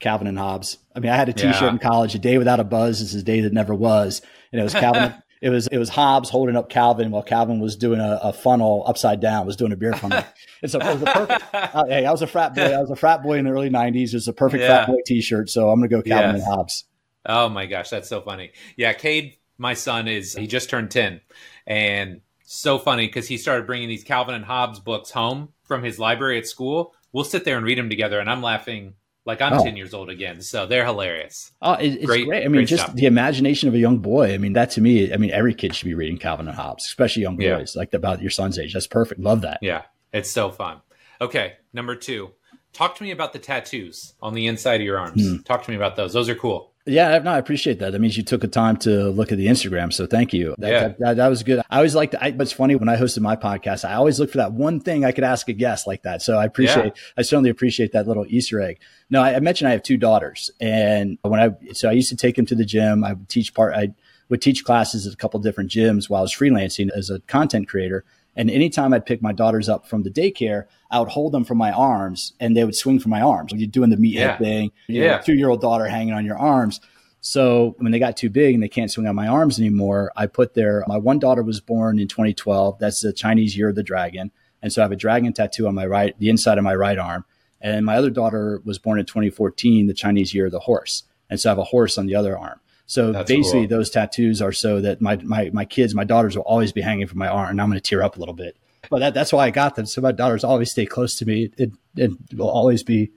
[0.00, 0.78] Calvin and Hobbes.
[0.94, 1.70] I mean, I had a T-shirt yeah.
[1.70, 2.14] in college.
[2.14, 4.22] A day without a buzz is a day that never was,
[4.52, 5.14] and it was Calvin.
[5.40, 8.82] it was it was Hobbes holding up Calvin while Calvin was doing a, a funnel
[8.86, 10.24] upside down, was doing a beer funnel.
[10.62, 11.54] It's a, it was a perfect.
[11.54, 12.60] Uh, hey, I was a frat boy.
[12.60, 14.12] I was a frat boy in the early '90s.
[14.12, 14.84] It's a perfect yeah.
[14.84, 15.48] frat boy T-shirt.
[15.48, 16.44] So I'm going to go Calvin yes.
[16.44, 16.84] and Hobbes.
[17.24, 18.52] Oh my gosh, that's so funny.
[18.76, 21.22] Yeah, Cade, my son is he just turned ten,
[21.66, 25.98] and so funny because he started bringing these Calvin and Hobbes books home from his
[25.98, 26.92] library at school.
[27.12, 28.94] We'll sit there and read them together, and I'm laughing
[29.24, 29.64] like I'm oh.
[29.64, 30.40] 10 years old again.
[30.40, 31.52] So they're hilarious.
[31.60, 32.44] Oh, it, it's great, great.
[32.44, 32.94] I mean, great just stuff.
[32.94, 34.32] the imagination of a young boy.
[34.32, 36.84] I mean, that to me, I mean, every kid should be reading Calvin and Hobbes,
[36.84, 37.78] especially young boys yeah.
[37.78, 38.72] like about your son's age.
[38.72, 39.20] That's perfect.
[39.20, 39.58] Love that.
[39.62, 39.82] Yeah.
[40.12, 40.80] It's so fun.
[41.20, 41.54] Okay.
[41.72, 42.30] Number two,
[42.72, 45.22] talk to me about the tattoos on the inside of your arms.
[45.22, 45.42] Hmm.
[45.42, 46.12] Talk to me about those.
[46.12, 46.69] Those are cool.
[46.90, 47.92] Yeah, no, I appreciate that.
[47.92, 49.92] That means you took the time to look at the Instagram.
[49.92, 50.54] So thank you.
[50.58, 50.80] That, yeah.
[50.80, 51.62] that, that, that was good.
[51.70, 54.18] I always like to, I, but it's funny when I hosted my podcast, I always
[54.18, 56.20] look for that one thing I could ask a guest like that.
[56.20, 57.02] So I appreciate, yeah.
[57.16, 58.80] I certainly appreciate that little Easter egg.
[59.08, 62.16] No, I, I, mentioned I have two daughters and when I, so I used to
[62.16, 63.04] take them to the gym.
[63.04, 63.94] I would teach part, I
[64.28, 67.68] would teach classes at a couple different gyms while I was freelancing as a content
[67.68, 68.04] creator.
[68.36, 71.58] And anytime I'd pick my daughters up from the daycare, I would hold them from
[71.58, 73.52] my arms and they would swing from my arms.
[73.52, 74.38] You're doing the meathead yeah.
[74.38, 75.18] thing, yeah.
[75.18, 76.80] two year old daughter hanging on your arms.
[77.20, 80.26] So when they got too big and they can't swing on my arms anymore, I
[80.26, 82.78] put their, my one daughter was born in 2012.
[82.78, 84.30] That's the Chinese year of the dragon.
[84.62, 86.98] And so I have a dragon tattoo on my right, the inside of my right
[86.98, 87.24] arm.
[87.60, 91.04] And my other daughter was born in 2014, the Chinese year of the horse.
[91.28, 92.59] And so I have a horse on the other arm.
[92.90, 93.78] So That's basically, cool.
[93.78, 97.06] those tattoos are so that my, my, my kids, my daughters will always be hanging
[97.06, 97.50] from my arm.
[97.50, 98.56] And I'm going to tear up a little bit.
[98.90, 99.86] But that, that's why I got them.
[99.86, 101.52] So my daughters always stay close to me.
[101.56, 103.12] It, it will always be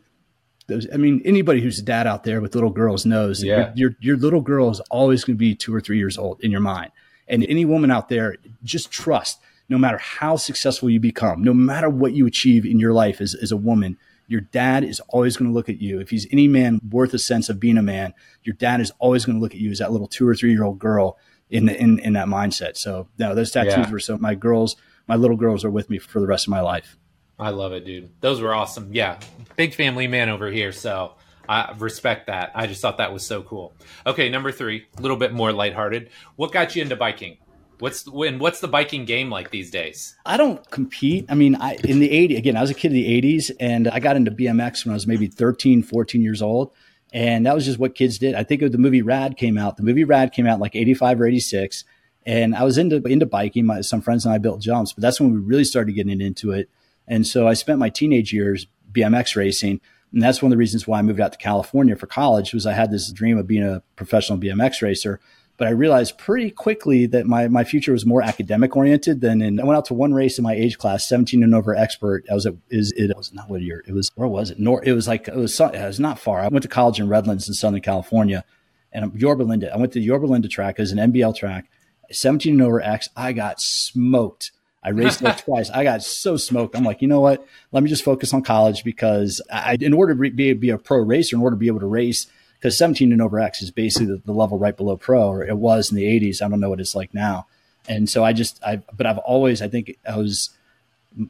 [0.68, 0.86] those.
[0.94, 3.74] I mean, anybody who's a dad out there with little girls knows yeah.
[3.74, 6.40] your, your, your little girl is always going to be two or three years old
[6.42, 6.92] in your mind.
[7.28, 9.40] And any woman out there, just trust.
[9.70, 13.34] No matter how successful you become, no matter what you achieve in your life as,
[13.34, 13.98] as a woman,
[14.34, 16.00] your dad is always going to look at you.
[16.02, 19.26] If he's any man worth a sense of being a man, your dad is always
[19.26, 21.20] going to look at you as that little two or three year old girl
[21.52, 22.76] in, the, in in that mindset.
[22.76, 23.92] So no, those tattoos yeah.
[23.92, 24.76] were so my girls,
[25.08, 26.98] my little girls are with me for the rest of my life.
[27.38, 28.10] I love it, dude.
[28.22, 28.90] Those were awesome.
[28.92, 29.20] Yeah,
[29.56, 30.72] big family man over here.
[30.72, 31.14] So
[31.48, 32.54] I respect that.
[32.56, 33.76] I just thought that was so cool.
[34.08, 36.10] Okay, number three, a little bit more lighthearted.
[36.38, 37.38] What got you into biking?
[37.80, 38.40] What's when?
[38.40, 40.16] What's the biking game like these days?
[40.26, 41.26] I don't compete.
[41.30, 43.88] I mean, I in the 80s, again, I was a kid in the 80s and
[43.88, 46.74] I got into BMX when I was maybe 13, 14 years old.
[47.14, 48.34] And that was just what kids did.
[48.34, 49.78] I think the movie Rad came out.
[49.78, 51.84] The movie Rad came out like 85 or 86.
[52.26, 53.66] And I was into into biking.
[53.66, 56.52] My, some friends and I built jumps, but that's when we really started getting into
[56.52, 56.70] it.
[57.08, 59.82] And so I spent my teenage years BMX racing.
[60.12, 62.66] And that's one of the reasons why I moved out to California for college was
[62.66, 65.20] I had this dream of being a professional BMX racer.
[65.58, 69.60] But I realized pretty quickly that my, my future was more academic oriented than in,
[69.60, 72.26] I went out to one race in my age class, 17 and over expert.
[72.30, 73.84] I was at, is it was not what year.
[73.88, 74.60] It was, where was it?
[74.60, 76.40] Nor, it was like, it was, it was not far.
[76.40, 78.44] I went to college in Redlands in Southern California
[78.92, 79.72] and Yorba Linda.
[79.72, 81.70] I went to Yorba Linda track as an NBL track,
[82.12, 83.10] 17 and over X.
[83.16, 84.52] I got smoked
[84.84, 85.70] I raced there twice.
[85.70, 86.76] I got so smoked.
[86.76, 87.46] I'm like, you know what?
[87.72, 91.00] Let me just focus on college because I, in order to be, be a pro
[91.00, 92.28] racer, in order to be able to race,
[92.64, 95.58] because 17 and over X is basically the, the, level right below pro, or it
[95.58, 96.42] was in the 80s.
[96.42, 97.46] I don't know what it's like now.
[97.90, 100.50] And so I just, I, but I've always, I think I was,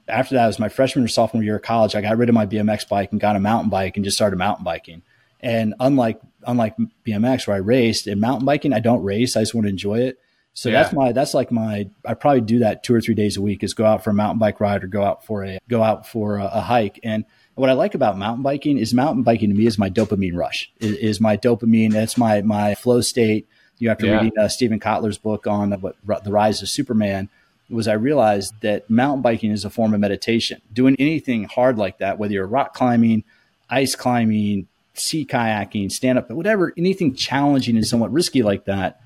[0.08, 1.96] after that, was my freshman or sophomore year of college.
[1.96, 4.36] I got rid of my BMX bike and got a mountain bike and just started
[4.36, 5.02] mountain biking.
[5.40, 9.36] And unlike, unlike BMX where I raced in mountain biking, I don't race.
[9.36, 10.20] I just want to enjoy it.
[10.54, 10.84] So yeah.
[10.84, 13.64] that's my that's like my I probably do that two or three days a week
[13.64, 16.08] is go out for a mountain bike ride or go out for a go out
[16.08, 17.00] for a, a hike.
[17.02, 17.26] And
[17.56, 20.72] what I like about mountain biking is mountain biking to me is my dopamine rush.
[20.80, 21.92] Is, is my dopamine.
[21.92, 23.48] That's my my flow state.
[23.78, 24.22] You have to yeah.
[24.22, 27.30] read uh, Steven Kotler's book on what the rise of Superman.
[27.70, 30.62] Was I realized that mountain biking is a form of meditation.
[30.72, 33.24] Doing anything hard like that, whether you're rock climbing,
[33.70, 39.02] ice climbing, sea kayaking, stand up, whatever, anything challenging and somewhat risky like that,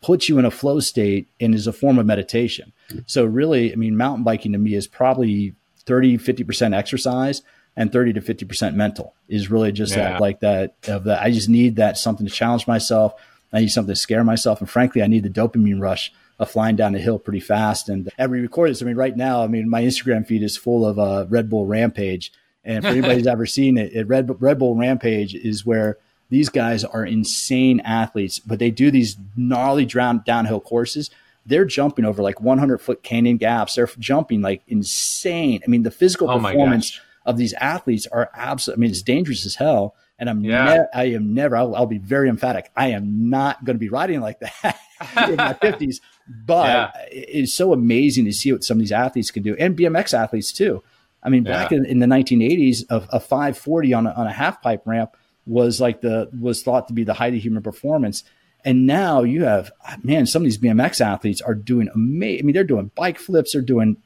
[0.00, 2.72] puts you in a flow state and is a form of meditation.
[3.06, 7.42] So really, I mean, mountain biking to me is probably 30, 50% exercise
[7.78, 10.10] and 30 to 50% mental is really just yeah.
[10.10, 11.22] that, like that of that.
[11.22, 13.14] I just need that something to challenge myself.
[13.52, 14.58] I need something to scare myself.
[14.58, 17.88] And frankly, I need the dopamine rush of flying down a hill pretty fast.
[17.88, 20.84] And every record this, I mean, right now, I mean, my Instagram feed is full
[20.84, 22.32] of a uh, Red Bull Rampage.
[22.64, 25.98] And for anybody who's ever seen it, it Red, Red Bull Rampage is where
[26.30, 31.10] These guys are insane athletes, but they do these gnarly drown, downhill courses.
[31.46, 33.76] They're jumping over like 100 foot canyon gaps.
[33.76, 35.62] They're jumping like insane.
[35.64, 37.00] I mean, the physical Oh performance.
[37.28, 38.80] Of these athletes are absolutely.
[38.80, 39.94] I mean, it's dangerous as hell.
[40.18, 40.64] And I'm Yeah.
[40.64, 41.56] ne- I am never.
[41.56, 42.70] I'll, I'll be very emphatic.
[42.74, 44.78] I am not going to be riding like that
[45.28, 45.96] in my 50s.
[46.26, 46.90] But Yeah.
[47.12, 50.52] it's so amazing to see what some of these athletes can do, and BMX athletes
[50.52, 50.82] too.
[51.22, 54.60] I mean, back in, in the 1980s, a, a 540 on a, on a half
[54.62, 55.10] pipe ramp
[55.46, 58.24] was like the was thought to be the height of human performance.
[58.64, 59.70] And now you have
[60.02, 62.40] man, some of these BMX athletes are doing amazing.
[62.40, 63.52] I mean, they're doing bike flips.
[63.52, 63.96] They're doing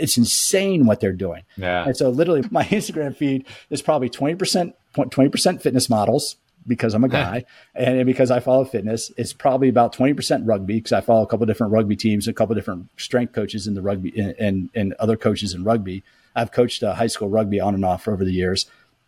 [0.00, 1.42] it's insane what they're doing.
[1.56, 1.84] Yeah.
[1.84, 6.36] And so literally my Instagram feed is probably 20%, 20% fitness models
[6.66, 7.44] because I'm a guy
[7.74, 9.10] and because I follow fitness.
[9.16, 12.54] It's probably about 20% rugby because I follow a couple different rugby teams, a couple
[12.54, 16.04] different strength coaches in the rugby and, and, and other coaches in rugby.
[16.36, 18.66] I've coached uh, high school rugby on and off over the years.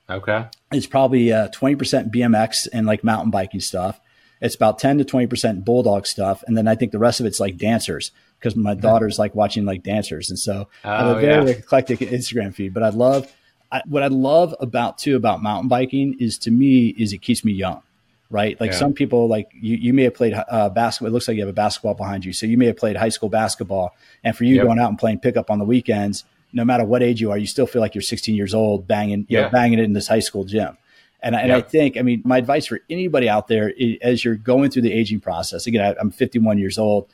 [0.08, 0.46] Okay.
[0.72, 4.00] It's probably uh, 20% BMX and like mountain biking stuff.
[4.40, 6.42] It's about 10 to 20% bulldog stuff.
[6.46, 8.10] And then I think the rest of it's like dancers
[8.40, 10.30] because my daughters like watching like dancers.
[10.30, 11.56] And so I have Oh, a very yeah.
[11.58, 13.30] eclectic Instagram feed, but I love,
[13.70, 17.44] I, what I love about too about mountain biking is to me is it keeps
[17.44, 17.82] me young,
[18.30, 18.58] right?
[18.60, 18.78] Like Yeah.
[18.78, 21.08] some people like you, you may have played uh, basketball.
[21.08, 22.32] It looks like you have a basketball behind you.
[22.32, 24.64] So you may have played high school basketball and for you Yep.
[24.66, 27.46] going out and playing pickup on the weekends, no matter what age you are, you
[27.46, 29.42] still feel like you're 16 years old banging, you Yeah.
[29.42, 30.76] know, banging it in this high school gym.
[31.22, 34.34] And, I- and I think, I mean, my advice for anybody out there as you're
[34.36, 37.08] going through the aging process, again, I, I'm 51 years old,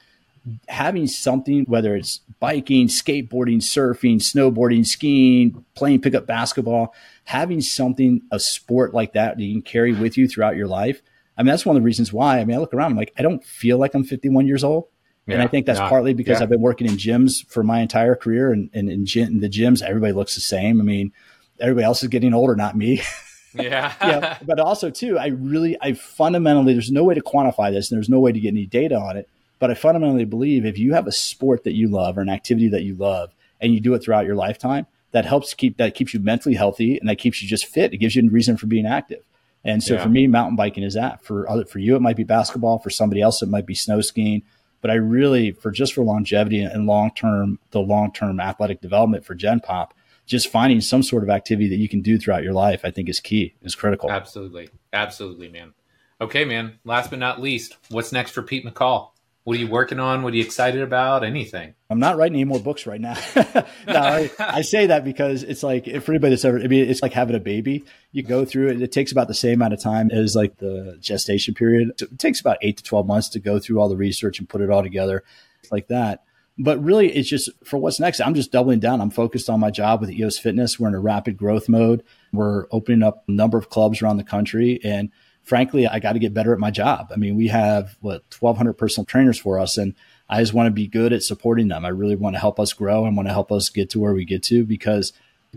[0.69, 6.95] having something, whether it's biking, skateboarding, surfing, snowboarding, skiing, playing pickup basketball,
[7.25, 11.03] having something, a sport like that that you can carry with you throughout your life.
[11.37, 12.39] I mean, that's one of the reasons why.
[12.39, 14.87] I mean, I look around, I'm like, I don't feel like I'm 51 years old.
[15.29, 15.89] And I think that's Yeah.
[15.89, 16.45] partly because Yeah.
[16.45, 19.49] I've been working in gyms for my entire career, and, and in, gym, in the
[19.49, 20.81] gyms, everybody looks the same.
[20.81, 21.13] I mean,
[21.59, 23.03] everybody else is getting older, not me.
[23.59, 23.95] Yeah.
[24.03, 27.97] yeah, but also too, I really, I fundamentally, there's no way to quantify this, and
[27.97, 29.31] there's no way to get any data on it.
[29.59, 32.69] But I fundamentally believe if you have a sport that you love or an activity
[32.69, 36.13] that you love, and you do it throughout your lifetime, that helps keep that keeps
[36.13, 37.95] you mentally healthy, and that keeps you just fit.
[37.95, 39.23] It gives you a reason for being active.
[39.65, 40.03] And so Yeah.
[40.03, 41.25] for me, mountain biking is that.
[41.25, 42.79] For other, for you, it might be basketball.
[42.79, 44.43] For somebody else, it might be snow skiing.
[44.83, 49.25] But I really, for just for longevity and long term, the long term athletic development
[49.25, 49.95] for Gen Pop,
[50.27, 53.09] just finding some sort of activity that you can do throughout your life, I think
[53.09, 54.11] is key, is critical.
[54.11, 54.69] Absolutely.
[54.93, 55.73] Absolutely, man.
[56.21, 56.79] Okay, man.
[56.85, 59.11] Last but not least, what's next for Pete McCall?
[59.47, 60.25] What are you working on?
[60.25, 61.23] What are you excited about?
[61.23, 61.75] Anything?
[61.89, 63.15] I'm not writing any more books right now.
[63.37, 67.01] no, I, I say that because it's like for anybody that's ever, I mean, it's
[67.01, 67.85] like having a baby.
[68.11, 68.83] You go through it.
[68.83, 71.93] It takes about the same amount of time as like the gestation period.
[72.03, 74.63] It takes about eight to 12 months to go through all the research and put
[74.63, 75.23] it all together
[75.71, 76.25] like that.
[76.59, 78.21] But really, it's just for what's next.
[78.21, 79.01] I'm just doubling down.
[79.01, 80.81] I'm focused on my job with EōS Fitness.
[80.81, 82.03] We're in a rapid growth mode.
[82.33, 84.81] We're opening up a number of clubs around the country.
[84.83, 85.13] And
[85.47, 87.11] frankly, I got to get better at my job.
[87.13, 89.95] I mean, we have what 1,200 personal trainers for us, and
[90.29, 91.85] I just want to be good at supporting them.
[91.85, 94.13] I really want to help us grow and want to help us get to where
[94.13, 95.13] we get to because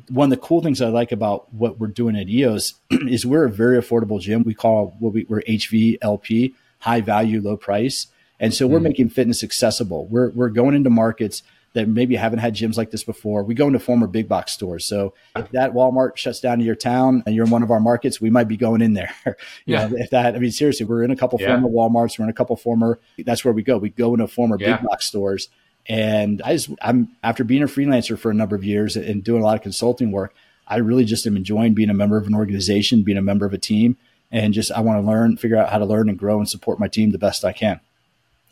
[0.07, 2.75] one of the cool things I like about what we're doing at EōS
[3.09, 4.43] is we're a very affordable gym.
[4.43, 8.07] We call what we, we're HVLP, high value, low price.
[8.39, 8.83] And so we're mm.
[8.83, 10.05] making fitness accessible.
[10.05, 11.43] We're, we're going into markets
[11.73, 13.43] that maybe haven't had gyms like this before.
[13.43, 14.85] We go into former big box stores.
[14.85, 17.79] So if that Walmart shuts down in your town and you're in one of our
[17.79, 19.13] markets, we might be going in there.
[19.25, 19.35] you
[19.75, 19.87] Yeah.
[19.87, 21.59] know, if that, I mean, seriously, we're in a couple Yeah.
[21.59, 22.17] former Walmarts.
[22.17, 23.77] We're in a couple former, that's where we go.
[23.77, 24.77] We go into former Yeah.
[24.77, 25.49] big box stores.
[25.87, 29.41] And I just, I'm after being a freelancer for a number of years and doing
[29.41, 30.33] a lot of consulting work,
[30.67, 33.53] I really just am enjoying being a member of an organization, being a member of
[33.53, 33.97] a team,
[34.31, 36.79] and just I want to learn, figure out how to learn and grow and support
[36.79, 37.79] my team the best I can.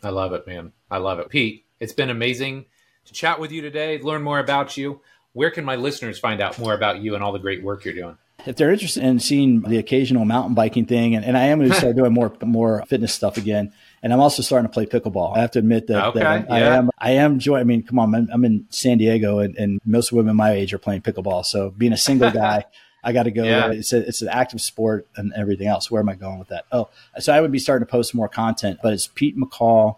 [0.02, 0.72] I love it, man.
[0.90, 1.28] I love it.
[1.28, 2.64] Pete, it's been amazing
[3.08, 5.00] to chat with you today, learn more about you.
[5.32, 7.94] Where can my listeners find out more about you and all the great work you're
[7.94, 8.16] doing?
[8.46, 11.70] If they're interested in seeing the occasional mountain biking thing, and, and I am going
[11.70, 15.36] to start doing more more fitness stuff again, and I'm also starting to play pickleball.
[15.36, 16.76] I have to admit that, Okay, that I yeah.
[16.76, 17.40] am I am.
[17.52, 20.72] I mean, come on, I'm, I'm in San Diego, and, and most women my age
[20.72, 21.44] are playing pickleball.
[21.44, 22.64] So being a single guy,
[23.02, 23.42] I got to go.
[23.42, 23.72] Yeah.
[23.72, 25.90] It's a, it's an active sport and everything else.
[25.90, 26.64] Where am I going with that?
[26.70, 26.88] Oh,
[27.18, 29.96] so I would be starting to post more content, but it's Pete McCall.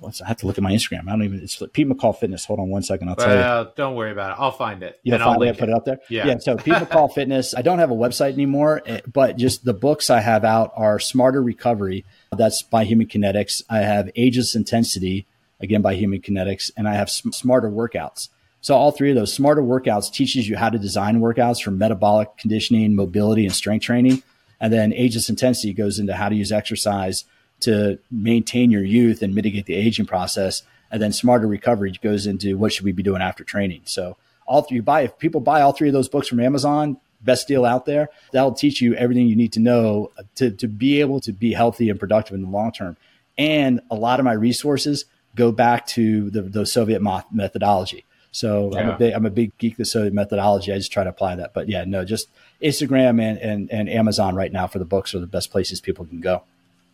[0.00, 1.08] What's, I have to look at my Instagram.
[1.08, 1.40] I don't even.
[1.40, 2.44] It's Pete McCall Fitness.
[2.44, 3.08] Hold on one second.
[3.08, 3.70] I'll tell you.
[3.76, 4.36] Don't worry about it.
[4.38, 5.00] I'll find it.
[5.02, 5.98] You'll I'll finally put it up there.
[6.10, 6.26] Yeah.
[6.26, 7.54] yeah So Pete McCall Fitness.
[7.54, 10.98] I don't have a website anymore, eh, but just the books I have out are
[10.98, 12.04] Smarter Recovery.
[12.36, 13.62] That's by Human Kinetics.
[13.70, 15.26] I have Ageless Intensity,
[15.60, 18.28] again by Human Kinetics, and I have Sm- Smarter Workouts.
[18.60, 22.36] So all three of those Smarter Workouts teaches you how to design workouts for metabolic
[22.36, 24.22] conditioning, mobility, and strength training.
[24.60, 27.24] And then Ageless Intensity goes into how to use exercise
[27.60, 30.62] to maintain your youth and mitigate the aging process.
[30.90, 33.82] And then Smarter Recovery goes into what should we be doing after training.
[33.84, 36.98] So all three you buy if people buy all three of those books from Amazon,
[37.20, 38.08] best deal out there.
[38.32, 41.52] That'll teach you everything you need to know uh, to, to be able to be
[41.52, 42.96] healthy and productive in the long term.
[43.36, 45.04] And a lot of my resources
[45.34, 48.04] go back to the, the Soviet methodology.
[48.32, 48.80] So yeah.
[48.80, 50.72] I'm a big I'm a big geek the Soviet methodology.
[50.72, 51.54] I just try to apply that.
[51.54, 52.28] But yeah, no, just
[52.62, 56.04] Instagram and, and, and Amazon right now for the books are the best places people
[56.04, 56.42] can go.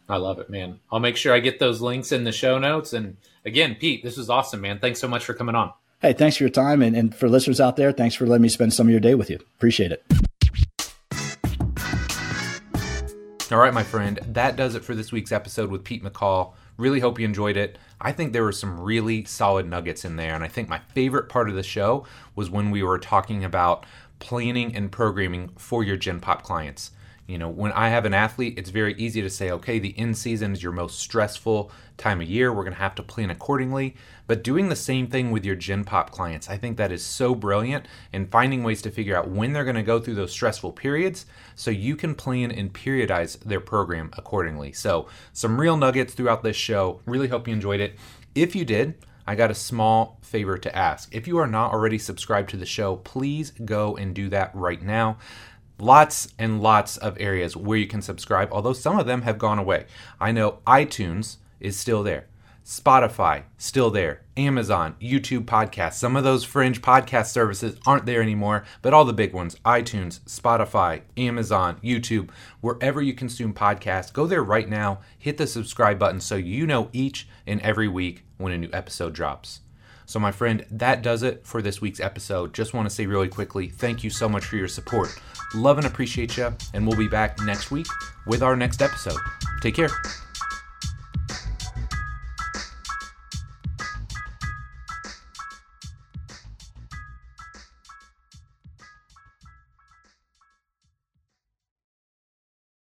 [0.08, 0.80] I love it, man.
[0.90, 2.92] I'll make sure I get those links in the show notes.
[2.92, 4.78] And again, Pete, this was awesome, man.
[4.78, 5.72] Thanks so much for coming on.
[6.00, 6.82] Hey, thanks for your time.
[6.82, 9.14] And, and for listeners out there, thanks for letting me spend some of your day
[9.14, 9.38] with you.
[9.56, 10.04] Appreciate it.
[13.52, 16.54] All right, my friend, that does it for this week's episode with Pete McCall.
[16.78, 17.76] Really hope you enjoyed it.
[18.00, 20.34] I think there were some really solid nuggets in there.
[20.34, 23.84] And I think my favorite part of the show was when we were talking about
[24.20, 26.92] planning and programming for your Gen Pop clients.
[27.26, 30.12] You know, when I have an athlete, it's very easy to say, okay, the in
[30.14, 32.52] season is your most stressful time of year.
[32.52, 33.94] We're going to have to plan accordingly.
[34.26, 37.34] But doing the same thing with your Gen Pop clients, I think that is so
[37.34, 40.72] brilliant and finding ways to figure out when they're going to go through those stressful
[40.72, 44.72] periods so you can plan and periodize their program accordingly.
[44.72, 47.00] So, some real nuggets throughout this show.
[47.06, 47.96] Really hope you enjoyed it.
[48.34, 48.94] If you did,
[49.26, 51.14] I got a small favor to ask.
[51.14, 54.82] If you are not already subscribed to the show, please go and do that right
[54.82, 55.18] now
[55.82, 59.58] lots and lots of areas where you can subscribe, although some of them have gone
[59.58, 59.84] away.
[60.20, 62.28] I know iTunes is still there.
[62.64, 64.22] Spotify, still there.
[64.36, 65.94] Amazon, YouTube podcasts.
[65.94, 70.20] Some of those fringe podcast services aren't there anymore, but all the big ones iTunes,
[70.20, 72.30] Spotify, Amazon, YouTube,
[72.60, 75.00] wherever you consume podcasts, go there right now.
[75.18, 79.14] Hit the subscribe button so you know each and every week when a new episode
[79.14, 79.60] drops.
[80.06, 82.54] So, my friend, that does it for this week's episode.
[82.54, 85.08] Just want to say really quickly thank you so much for your support.
[85.54, 87.86] Love and appreciate you, and we'll be back next week
[88.26, 89.18] with our next episode.
[89.60, 89.90] Take care.